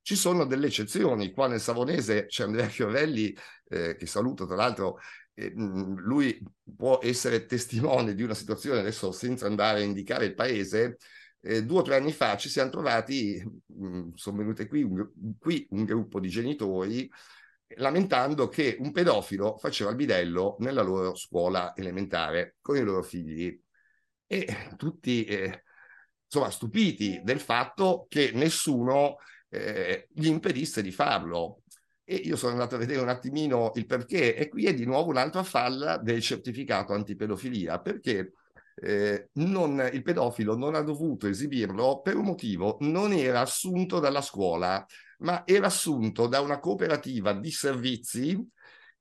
Ci 0.00 0.16
sono 0.16 0.44
delle 0.44 0.66
eccezioni, 0.66 1.32
qua 1.32 1.48
nel 1.48 1.60
Savonese 1.60 2.26
c'è 2.26 2.44
Andrea 2.44 2.66
Chiorelli, 2.66 3.34
eh, 3.68 3.96
che 3.96 4.06
saluto 4.06 4.46
tra 4.46 4.56
l'altro, 4.56 4.98
eh, 5.34 5.52
lui 5.54 6.38
può 6.76 6.98
essere 7.02 7.46
testimone 7.46 8.14
di 8.14 8.22
una 8.22 8.34
situazione, 8.34 8.80
adesso 8.80 9.12
senza 9.12 9.46
andare 9.46 9.80
a 9.80 9.82
indicare 9.82 10.26
il 10.26 10.34
paese, 10.34 10.98
eh, 11.40 11.64
due 11.64 11.80
o 11.80 11.82
tre 11.82 11.96
anni 11.96 12.12
fa 12.12 12.36
ci 12.36 12.48
siamo 12.48 12.70
trovati, 12.70 13.42
mh, 13.66 14.10
sono 14.14 14.38
venute 14.38 14.66
qui 14.66 14.82
un, 14.82 15.08
qui 15.38 15.66
un 15.70 15.84
gruppo 15.84 16.20
di 16.20 16.28
genitori 16.28 17.10
lamentando 17.76 18.48
che 18.48 18.76
un 18.78 18.92
pedofilo 18.92 19.56
faceva 19.58 19.90
il 19.90 19.96
bidello 19.96 20.56
nella 20.60 20.82
loro 20.82 21.14
scuola 21.14 21.74
elementare 21.76 22.56
con 22.60 22.76
i 22.76 22.82
loro 22.82 23.02
figli. 23.02 23.58
E 24.26 24.68
tutti 24.76 25.24
eh, 25.24 25.64
insomma 26.24 26.50
stupiti 26.50 27.20
del 27.22 27.40
fatto 27.40 28.06
che 28.08 28.30
nessuno 28.34 29.16
eh, 29.48 30.08
gli 30.12 30.26
impedisse 30.26 30.82
di 30.82 30.90
farlo. 30.92 31.62
E 32.04 32.16
io 32.16 32.36
sono 32.36 32.52
andato 32.52 32.74
a 32.74 32.78
vedere 32.78 33.00
un 33.00 33.08
attimino 33.08 33.72
il 33.76 33.86
perché. 33.86 34.34
E 34.34 34.48
qui 34.48 34.66
è 34.66 34.74
di 34.74 34.84
nuovo 34.84 35.10
un'altra 35.10 35.42
falla 35.42 35.96
del 35.96 36.20
certificato 36.20 36.92
antipedofilia 36.92 37.80
perché 37.80 38.32
eh, 38.74 39.28
non, 39.34 39.88
il 39.92 40.02
pedofilo 40.02 40.56
non 40.56 40.74
ha 40.74 40.80
dovuto 40.80 41.26
esibirlo 41.26 42.00
per 42.00 42.16
un 42.16 42.24
motivo, 42.24 42.76
non 42.80 43.12
era 43.12 43.40
assunto 43.40 44.00
dalla 44.00 44.22
scuola, 44.22 44.84
ma 45.18 45.46
era 45.46 45.66
assunto 45.66 46.26
da 46.26 46.40
una 46.40 46.58
cooperativa 46.58 47.32
di 47.32 47.50
servizi 47.50 48.48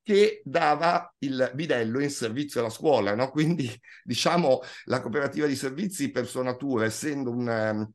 che 0.02 0.42
dava 0.44 1.14
il 1.20 1.52
bidello 1.56 2.00
in 2.02 2.10
servizio 2.10 2.60
alla 2.60 2.70
scuola, 2.70 3.16
no? 3.16 3.30
Quindi, 3.32 3.70
diciamo, 4.04 4.60
la 4.86 5.02
cooperativa 5.02 5.48
di 5.48 5.56
servizi 5.56 6.12
per 6.12 6.28
sua 6.28 6.44
natura, 6.44 6.86
essendo 6.86 7.32
un, 7.32 7.90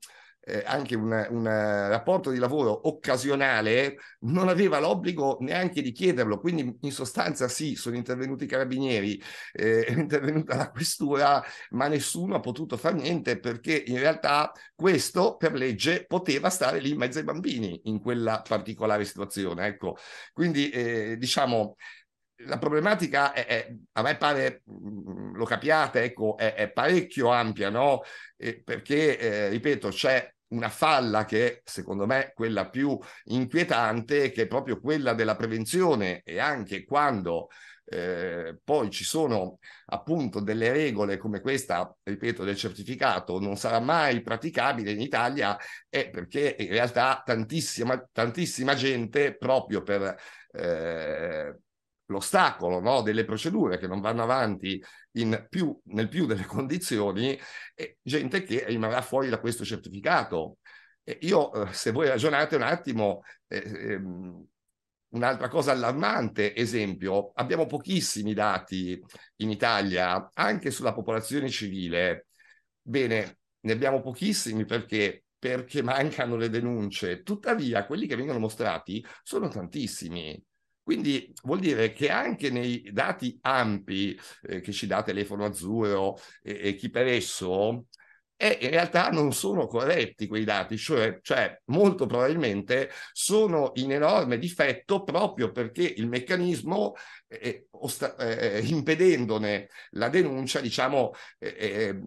eh, 0.48 0.62
anche 0.66 0.96
un, 0.96 1.10
rapporto 1.44 2.30
di 2.30 2.38
lavoro 2.38 2.88
occasionale, 2.88 3.98
non 4.20 4.48
aveva 4.48 4.78
l'obbligo 4.78 5.36
neanche 5.40 5.82
di 5.82 5.92
chiederlo. 5.92 6.40
Quindi, 6.40 6.78
in 6.80 6.92
sostanza, 6.92 7.48
sì, 7.48 7.74
sono 7.74 7.96
intervenuti 7.96 8.44
i 8.44 8.46
carabinieri, 8.46 9.22
eh, 9.52 9.84
è 9.86 9.92
intervenuta 9.92 10.56
la 10.56 10.70
questura, 10.70 11.44
ma 11.70 11.88
nessuno 11.88 12.36
ha 12.36 12.40
potuto 12.40 12.76
fare 12.76 12.96
niente 12.96 13.38
perché 13.38 13.82
in 13.86 13.98
realtà 13.98 14.52
questo 14.74 15.36
per 15.36 15.52
legge 15.52 16.06
poteva 16.06 16.48
stare 16.50 16.80
lì 16.80 16.90
in 16.90 16.98
mezzo 16.98 17.18
ai 17.18 17.24
bambini 17.24 17.80
in 17.84 18.00
quella 18.00 18.42
particolare 18.46 19.04
situazione. 19.04 19.66
Ecco, 19.66 19.96
quindi 20.32 20.70
eh, 20.70 21.16
diciamo 21.18 21.76
la 22.42 22.58
problematica 22.58 23.32
è, 23.32 23.46
è, 23.46 23.74
a 23.92 24.02
me 24.02 24.16
pare, 24.16 24.62
mm, 24.70 25.34
lo 25.34 25.44
capiate, 25.44 26.02
ecco, 26.02 26.36
è, 26.36 26.54
è 26.54 26.70
parecchio 26.70 27.30
ampia, 27.30 27.70
no? 27.70 28.02
Eh, 28.36 28.62
perché, 28.62 29.18
eh, 29.18 29.48
ripeto, 29.48 29.88
c'è 29.88 30.32
una 30.48 30.68
falla 30.68 31.24
che 31.24 31.46
è 31.46 31.60
secondo 31.64 32.06
me 32.06 32.32
quella 32.34 32.68
più 32.68 32.98
inquietante, 33.24 34.30
che 34.30 34.42
è 34.42 34.46
proprio 34.46 34.80
quella 34.80 35.14
della 35.14 35.36
prevenzione. 35.36 36.22
E 36.24 36.38
anche 36.38 36.84
quando 36.84 37.48
eh, 37.90 38.58
poi 38.62 38.90
ci 38.90 39.04
sono 39.04 39.58
appunto 39.86 40.40
delle 40.40 40.70
regole 40.72 41.16
come 41.16 41.40
questa, 41.40 41.94
ripeto, 42.02 42.44
del 42.44 42.56
certificato, 42.56 43.40
non 43.40 43.56
sarà 43.56 43.80
mai 43.80 44.20
praticabile 44.22 44.90
in 44.92 45.00
Italia, 45.00 45.56
è 45.88 46.10
perché 46.10 46.56
in 46.58 46.68
realtà 46.68 47.22
tantissima, 47.24 48.08
tantissima 48.12 48.74
gente 48.74 49.36
proprio 49.36 49.82
per... 49.82 50.16
Eh, 50.52 51.56
l'ostacolo 52.08 52.80
no, 52.80 53.02
delle 53.02 53.24
procedure 53.24 53.78
che 53.78 53.86
non 53.86 54.00
vanno 54.00 54.22
avanti 54.22 54.82
più, 55.48 55.78
nel 55.86 56.08
più 56.08 56.26
delle 56.26 56.44
condizioni, 56.46 57.38
e 57.74 57.98
gente 58.02 58.42
che 58.42 58.64
rimarrà 58.66 59.02
fuori 59.02 59.28
da 59.28 59.40
questo 59.40 59.64
certificato. 59.64 60.58
E 61.02 61.18
io, 61.22 61.52
eh, 61.52 61.72
se 61.72 61.90
voi 61.90 62.08
ragionate 62.08 62.56
un 62.56 62.62
attimo, 62.62 63.22
eh, 63.46 63.92
ehm, 63.92 64.46
un'altra 65.10 65.48
cosa 65.48 65.72
allarmante, 65.72 66.54
esempio, 66.54 67.32
abbiamo 67.34 67.66
pochissimi 67.66 68.34
dati 68.34 69.00
in 69.36 69.50
Italia 69.50 70.30
anche 70.34 70.70
sulla 70.70 70.92
popolazione 70.92 71.48
civile. 71.48 72.26
Bene, 72.82 73.38
ne 73.60 73.72
abbiamo 73.72 74.00
pochissimi 74.00 74.64
perché 74.64 75.24
perché 75.38 75.82
mancano 75.82 76.36
le 76.36 76.50
denunce. 76.50 77.22
Tuttavia, 77.22 77.86
quelli 77.86 78.06
che 78.06 78.16
vengono 78.16 78.38
mostrati 78.38 79.04
sono 79.22 79.48
tantissimi. 79.48 80.40
Quindi 80.88 81.30
vuol 81.42 81.58
dire 81.60 81.92
che 81.92 82.08
anche 82.08 82.48
nei 82.48 82.80
dati 82.92 83.36
ampi 83.42 84.18
eh, 84.44 84.62
che 84.62 84.72
ci 84.72 84.86
dà 84.86 85.02
Telefono 85.02 85.44
Azzurro 85.44 86.16
e, 86.42 86.68
e 86.68 86.74
chi 86.76 86.88
per 86.88 87.06
esso, 87.06 87.88
eh, 88.36 88.56
in 88.62 88.70
realtà 88.70 89.10
non 89.10 89.34
sono 89.34 89.66
corretti 89.66 90.26
quei 90.26 90.44
dati, 90.44 90.78
cioè, 90.78 91.18
cioè, 91.20 91.60
molto 91.66 92.06
probabilmente 92.06 92.88
sono 93.12 93.72
in 93.74 93.92
enorme 93.92 94.38
difetto 94.38 95.02
proprio 95.04 95.52
perché 95.52 95.82
il 95.82 96.08
meccanismo, 96.08 96.94
eh, 97.26 97.66
osta- 97.72 98.16
eh, 98.16 98.60
impedendone 98.64 99.68
la 99.90 100.08
denuncia, 100.08 100.60
diciamo, 100.60 101.10
eh, 101.38 101.54
eh, 101.58 102.00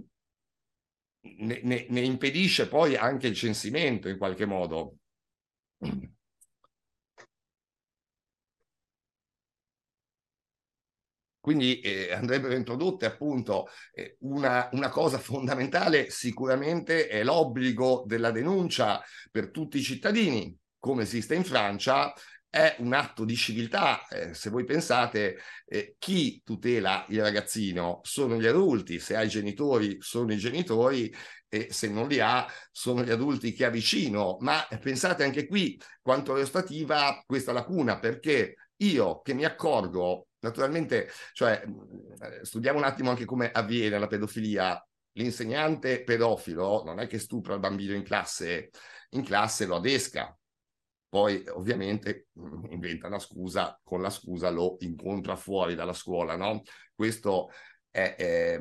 ne, 1.40 1.60
ne, 1.64 1.86
ne 1.90 2.02
impedisce 2.02 2.68
poi 2.68 2.96
anche 2.96 3.28
il 3.28 3.36
censimento 3.36 4.08
in 4.10 4.18
qualche 4.18 4.46
modo. 4.46 4.98
Quindi 11.42 11.80
eh, 11.80 12.14
andrebbero 12.14 12.54
introdotte 12.54 13.08
appunto 13.08 13.68
eh, 13.94 14.16
una, 14.20 14.70
una, 14.74 14.90
cosa 14.90 15.18
fondamentale 15.18 16.12
sicuramente 16.12 17.08
è 17.08 17.24
l'obbligo 17.24 18.04
della 18.06 18.30
denuncia 18.30 19.02
per 19.32 19.50
tutti 19.50 19.80
i 19.80 19.82
cittadini, 19.82 20.56
come 20.78 21.02
esiste 21.02 21.34
in 21.34 21.44
Francia, 21.44 22.14
è 22.48 22.76
un 22.80 22.94
atto 22.94 23.26
di 23.26 23.36
civiltà. 23.36 24.06
Eh, 24.08 24.34
se 24.36 24.50
voi 24.50 24.66
pensate, 24.66 25.38
eh, 25.66 25.96
chi 25.98 26.42
tutela 26.44 27.06
il 27.10 27.22
ragazzino 27.22 28.02
sono 28.04 28.40
gli 28.40 28.46
adulti, 28.46 29.00
se 29.00 29.16
ha 29.16 29.24
i 29.24 29.30
genitori 29.30 29.98
sono 30.00 30.32
i 30.34 30.38
genitori 30.38 31.12
e 31.48 31.68
se 31.72 31.90
non 31.90 32.08
li 32.08 32.20
ha 32.20 32.46
sono 32.72 33.04
gli 33.04 33.10
adulti 33.10 33.54
che 33.54 33.66
ha 33.66 33.70
vicino. 33.70 34.38
Ma 34.42 34.68
pensate 34.80 35.24
anche 35.24 35.48
qui 35.48 35.80
quanto 36.02 36.38
è 36.38 36.46
stativa 36.46 37.24
questa 37.26 37.52
lacuna, 37.52 38.00
perché 38.00 38.56
io 38.78 39.22
che 39.22 39.34
mi 39.34 39.46
accorgo 39.46 40.28
Naturalmente, 40.42 41.10
cioè, 41.34 41.64
eh, 41.64 42.46
studiamo 42.46 42.78
un 42.78 42.84
attimo 42.84 43.10
anche 43.10 43.26
come 43.26 43.52
avviene 43.52 44.00
la 44.00 44.08
pedofilia. 44.08 44.86
L'insegnante 45.14 46.04
pedofilo 46.04 46.84
non 46.84 47.00
è 47.00 47.08
che 47.08 47.20
stupra 47.20 47.54
il 47.54 47.60
bambino 47.60 47.94
in 47.94 48.04
classe, 48.04 48.70
in 49.10 49.24
classe 49.24 49.66
lo 49.66 49.76
adesca, 49.76 50.36
poi 51.10 51.44
ovviamente 51.50 52.28
inventa 52.70 53.08
una 53.08 53.20
scusa, 53.20 53.78
con 53.84 54.02
la 54.02 54.10
scusa 54.10 54.50
lo 54.50 54.78
incontra 54.80 55.36
fuori 55.36 55.76
dalla 55.76 55.94
scuola, 55.94 56.38
no? 56.38 56.62
Questo 56.96 57.50
è, 57.90 58.16
è 58.16 58.60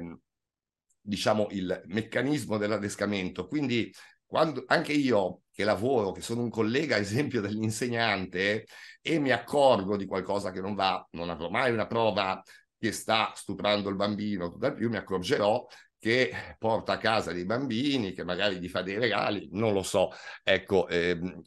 diciamo, 1.01 1.47
il 1.51 1.81
meccanismo 1.87 2.59
dell'adescamento. 2.59 3.47
Quindi 3.47 3.95
quando, 4.31 4.63
anche 4.69 4.93
io 4.93 5.43
che 5.51 5.65
lavoro, 5.65 6.13
che 6.13 6.21
sono 6.21 6.43
un 6.43 6.51
collega, 6.51 6.97
esempio 6.97 7.41
dell'insegnante, 7.41 8.65
e 9.03 9.19
mi 9.19 9.33
accorgo 9.33 9.97
di 9.97 10.07
qualcosa 10.07 10.53
che 10.53 10.61
non 10.61 10.77
va, 10.77 11.05
non 11.13 11.31
avrò 11.31 11.51
mai 11.51 11.73
una 11.73 11.89
prova 11.89 12.41
che 12.79 12.93
sta 12.93 13.33
stuprando 13.35 13.89
il 13.89 13.97
bambino, 13.97 14.49
tutt'al 14.49 14.75
più 14.75 14.89
mi 14.89 14.99
accorgerò 14.99 15.67
che 15.99 16.33
porta 16.59 16.93
a 16.93 16.99
casa 16.99 17.33
dei 17.33 17.45
bambini, 17.45 18.13
che 18.13 18.23
magari 18.23 18.61
gli 18.61 18.69
fa 18.69 18.83
dei 18.83 18.99
regali, 18.99 19.49
non 19.51 19.73
lo 19.73 19.83
so, 19.83 20.11
ecco, 20.45 20.87
ehm, 20.87 21.43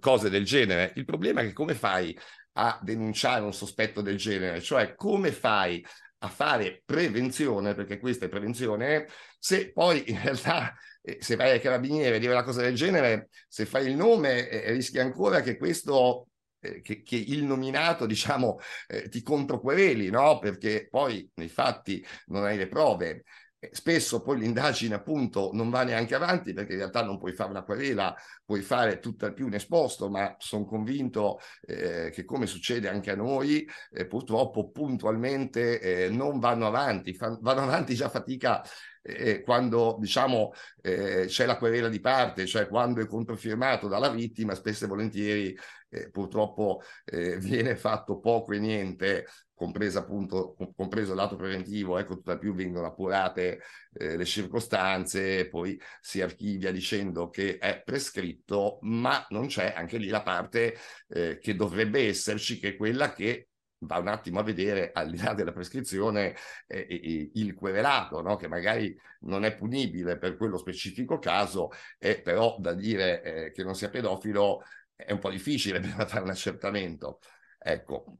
cose 0.00 0.30
del 0.30 0.46
genere. 0.46 0.94
Il 0.96 1.04
problema 1.04 1.42
è 1.42 1.44
che 1.44 1.52
come 1.52 1.74
fai 1.74 2.18
a 2.54 2.80
denunciare 2.82 3.44
un 3.44 3.52
sospetto 3.52 4.00
del 4.00 4.16
genere? 4.16 4.62
Cioè, 4.62 4.94
come 4.94 5.32
fai 5.32 5.84
a 6.20 6.28
fare 6.28 6.82
prevenzione, 6.82 7.74
perché 7.74 7.98
questa 7.98 8.24
è 8.24 8.28
prevenzione, 8.30 9.06
se 9.38 9.70
poi 9.70 10.02
in 10.10 10.18
realtà 10.22 10.74
se 11.18 11.36
vai 11.36 11.50
ai 11.50 11.60
carabinieri 11.60 12.16
e 12.16 12.18
dire 12.18 12.32
una 12.32 12.44
cosa 12.44 12.62
del 12.62 12.74
genere, 12.74 13.28
se 13.48 13.66
fai 13.66 13.86
il 13.86 13.96
nome 13.96 14.48
eh, 14.48 14.70
rischi 14.70 14.98
ancora 14.98 15.40
che 15.40 15.56
questo 15.56 16.28
eh, 16.60 16.80
che, 16.80 17.02
che, 17.02 17.16
il 17.16 17.44
nominato, 17.44 18.06
diciamo, 18.06 18.58
eh, 18.86 19.08
ti 19.08 19.22
controquereli, 19.22 20.10
no? 20.10 20.38
Perché 20.38 20.86
poi 20.88 21.28
nei 21.34 21.48
fatti 21.48 22.04
non 22.26 22.44
hai 22.44 22.56
le 22.56 22.68
prove. 22.68 23.24
Spesso 23.70 24.22
poi 24.22 24.40
l'indagine 24.40 24.96
appunto 24.96 25.50
non 25.52 25.70
va 25.70 25.84
neanche 25.84 26.16
avanti 26.16 26.52
perché 26.52 26.72
in 26.72 26.78
realtà 26.78 27.04
non 27.04 27.16
puoi 27.16 27.32
fare 27.32 27.50
una 27.50 27.62
querela, 27.62 28.12
puoi 28.44 28.60
fare 28.60 28.98
tutt'al 28.98 29.34
più 29.34 29.46
un 29.46 29.54
esposto, 29.54 30.10
ma 30.10 30.34
sono 30.38 30.64
convinto 30.64 31.38
eh, 31.60 32.10
che 32.12 32.24
come 32.24 32.46
succede 32.46 32.88
anche 32.88 33.12
a 33.12 33.14
noi, 33.14 33.64
eh, 33.92 34.06
purtroppo 34.06 34.70
puntualmente 34.70 35.78
eh, 35.78 36.08
non 36.10 36.40
vanno 36.40 36.66
avanti, 36.66 37.14
fan, 37.14 37.38
vanno 37.40 37.62
avanti 37.62 37.94
già 37.94 38.08
fatica 38.08 38.64
eh, 39.02 39.42
quando 39.42 39.96
diciamo 39.98 40.52
eh, 40.80 41.24
c'è 41.26 41.46
la 41.46 41.58
querela 41.58 41.88
di 41.88 42.00
parte, 42.00 42.46
cioè 42.46 42.68
quando 42.68 43.00
è 43.00 43.06
controfirmato 43.06 43.88
dalla 43.88 44.08
vittima, 44.08 44.54
spesso 44.54 44.84
e 44.84 44.88
volentieri 44.88 45.56
eh, 45.88 46.10
purtroppo 46.10 46.80
eh, 47.04 47.36
viene 47.38 47.76
fatto 47.76 48.18
poco 48.18 48.52
e 48.52 48.58
niente, 48.58 49.26
compreso 49.54 49.98
appunto 49.98 50.56
compreso 50.74 51.10
il 51.12 51.16
lato 51.16 51.36
preventivo, 51.36 51.98
ecco, 51.98 52.14
tutt'al 52.16 52.38
più 52.38 52.54
vengono 52.54 52.86
appurate 52.86 53.60
eh, 53.92 54.16
le 54.16 54.24
circostanze, 54.24 55.48
poi 55.48 55.80
si 56.00 56.20
archivia 56.20 56.72
dicendo 56.72 57.28
che 57.28 57.58
è 57.58 57.82
prescritto, 57.84 58.78
ma 58.82 59.24
non 59.30 59.46
c'è 59.46 59.72
anche 59.76 59.98
lì 59.98 60.08
la 60.08 60.22
parte 60.22 60.76
eh, 61.08 61.38
che 61.38 61.54
dovrebbe 61.54 62.08
esserci, 62.08 62.58
che 62.58 62.70
è 62.70 62.76
quella 62.76 63.12
che 63.12 63.48
va 63.82 63.98
un 63.98 64.08
attimo 64.08 64.40
a 64.40 64.42
vedere 64.42 64.90
al 64.92 65.10
di 65.10 65.18
là 65.18 65.34
della 65.34 65.52
prescrizione 65.52 66.34
eh, 66.66 66.86
eh, 66.88 67.30
il 67.34 67.54
querelato, 67.54 68.20
no? 68.22 68.36
che 68.36 68.48
magari 68.48 68.96
non 69.20 69.44
è 69.44 69.54
punibile 69.54 70.18
per 70.18 70.36
quello 70.36 70.56
specifico 70.58 71.18
caso, 71.18 71.70
e 71.98 72.20
però 72.20 72.56
da 72.58 72.72
dire 72.74 73.22
eh, 73.22 73.52
che 73.52 73.62
non 73.64 73.74
sia 73.74 73.90
pedofilo 73.90 74.62
è 74.94 75.12
un 75.12 75.18
po' 75.18 75.30
difficile 75.30 75.80
per 75.80 76.08
fare 76.08 76.22
un 76.22 76.30
accertamento. 76.30 77.18
Ecco. 77.58 78.16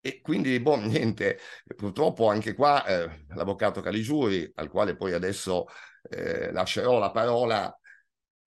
E 0.00 0.20
quindi, 0.20 0.60
boh, 0.60 0.76
niente, 0.76 1.38
purtroppo 1.76 2.28
anche 2.28 2.52
qua 2.54 2.84
eh, 2.84 3.24
l'avvocato 3.28 3.80
Caligiuri, 3.80 4.52
al 4.56 4.68
quale 4.68 4.96
poi 4.96 5.14
adesso 5.14 5.66
eh, 6.10 6.52
lascerò 6.52 6.98
la 6.98 7.10
parola, 7.10 7.74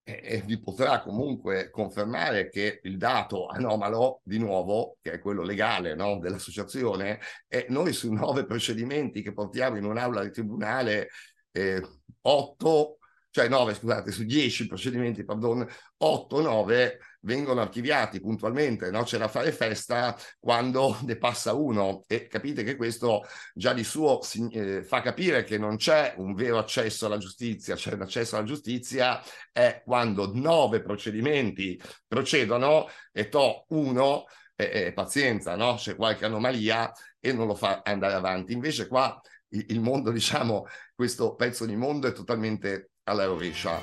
e 0.09 0.41
vi 0.45 0.57
potrà 0.57 1.01
comunque 1.01 1.69
confermare 1.69 2.49
che 2.49 2.79
il 2.83 2.97
dato 2.97 3.47
anomalo, 3.47 4.21
di 4.23 4.37
nuovo, 4.37 4.97
che 5.01 5.11
è 5.13 5.19
quello 5.19 5.43
legale 5.43 5.95
no, 5.95 6.17
dell'associazione, 6.19 7.19
è 7.45 7.65
noi 7.69 7.91
su 7.91 8.13
nove 8.13 8.45
procedimenti 8.45 9.21
che 9.21 9.33
portiamo 9.33 9.75
in 9.75 9.83
un'aula 9.83 10.23
di 10.23 10.31
tribunale, 10.31 11.09
eh, 11.51 11.81
otto 12.21 12.99
cioè 13.29 13.49
9, 13.49 13.75
scusate, 13.75 14.11
su 14.11 14.23
10 14.23 14.65
procedimenti, 14.65 15.23
pardon, 15.23 15.67
8, 15.97 16.41
9 16.41 16.97
vengono 17.27 17.59
archiviati 17.59 18.21
puntualmente, 18.21 18.89
no? 18.89 19.03
c'è 19.03 19.17
da 19.17 19.27
fare 19.27 19.51
festa 19.51 20.17
quando 20.39 20.97
ne 21.03 21.17
passa 21.17 21.53
uno 21.53 22.05
e 22.07 22.27
capite 22.27 22.63
che 22.63 22.77
questo 22.77 23.25
già 23.53 23.73
di 23.73 23.83
suo 23.83 24.21
eh, 24.51 24.81
fa 24.81 25.01
capire 25.01 25.43
che 25.43 25.57
non 25.57 25.75
c'è 25.75 26.13
un 26.17 26.33
vero 26.33 26.57
accesso 26.57 27.05
alla 27.05 27.17
giustizia, 27.17 27.75
c'è 27.75 27.93
un 27.93 28.01
accesso 28.01 28.37
alla 28.37 28.45
giustizia 28.45 29.21
è 29.51 29.81
quando 29.83 30.31
9 30.33 30.81
procedimenti 30.81 31.79
procedono 32.07 32.87
e 33.11 33.27
to 33.27 33.65
uno 33.69 34.25
e, 34.55 34.85
e 34.85 34.93
pazienza, 34.93 35.57
no? 35.57 35.75
c'è 35.75 35.95
qualche 35.95 36.23
anomalia 36.23 36.91
e 37.19 37.33
non 37.33 37.45
lo 37.45 37.55
fa 37.55 37.81
andare 37.83 38.13
avanti. 38.13 38.53
Invece 38.53 38.87
qua 38.87 39.19
il 39.49 39.81
mondo, 39.81 40.11
diciamo, 40.11 40.65
questo 40.95 41.35
pezzo 41.35 41.65
di 41.65 41.75
mondo 41.75 42.07
è 42.07 42.13
totalmente 42.13 42.91
alla 43.03 43.25
rovescia. 43.25 43.79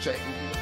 Cioè, 0.00 0.59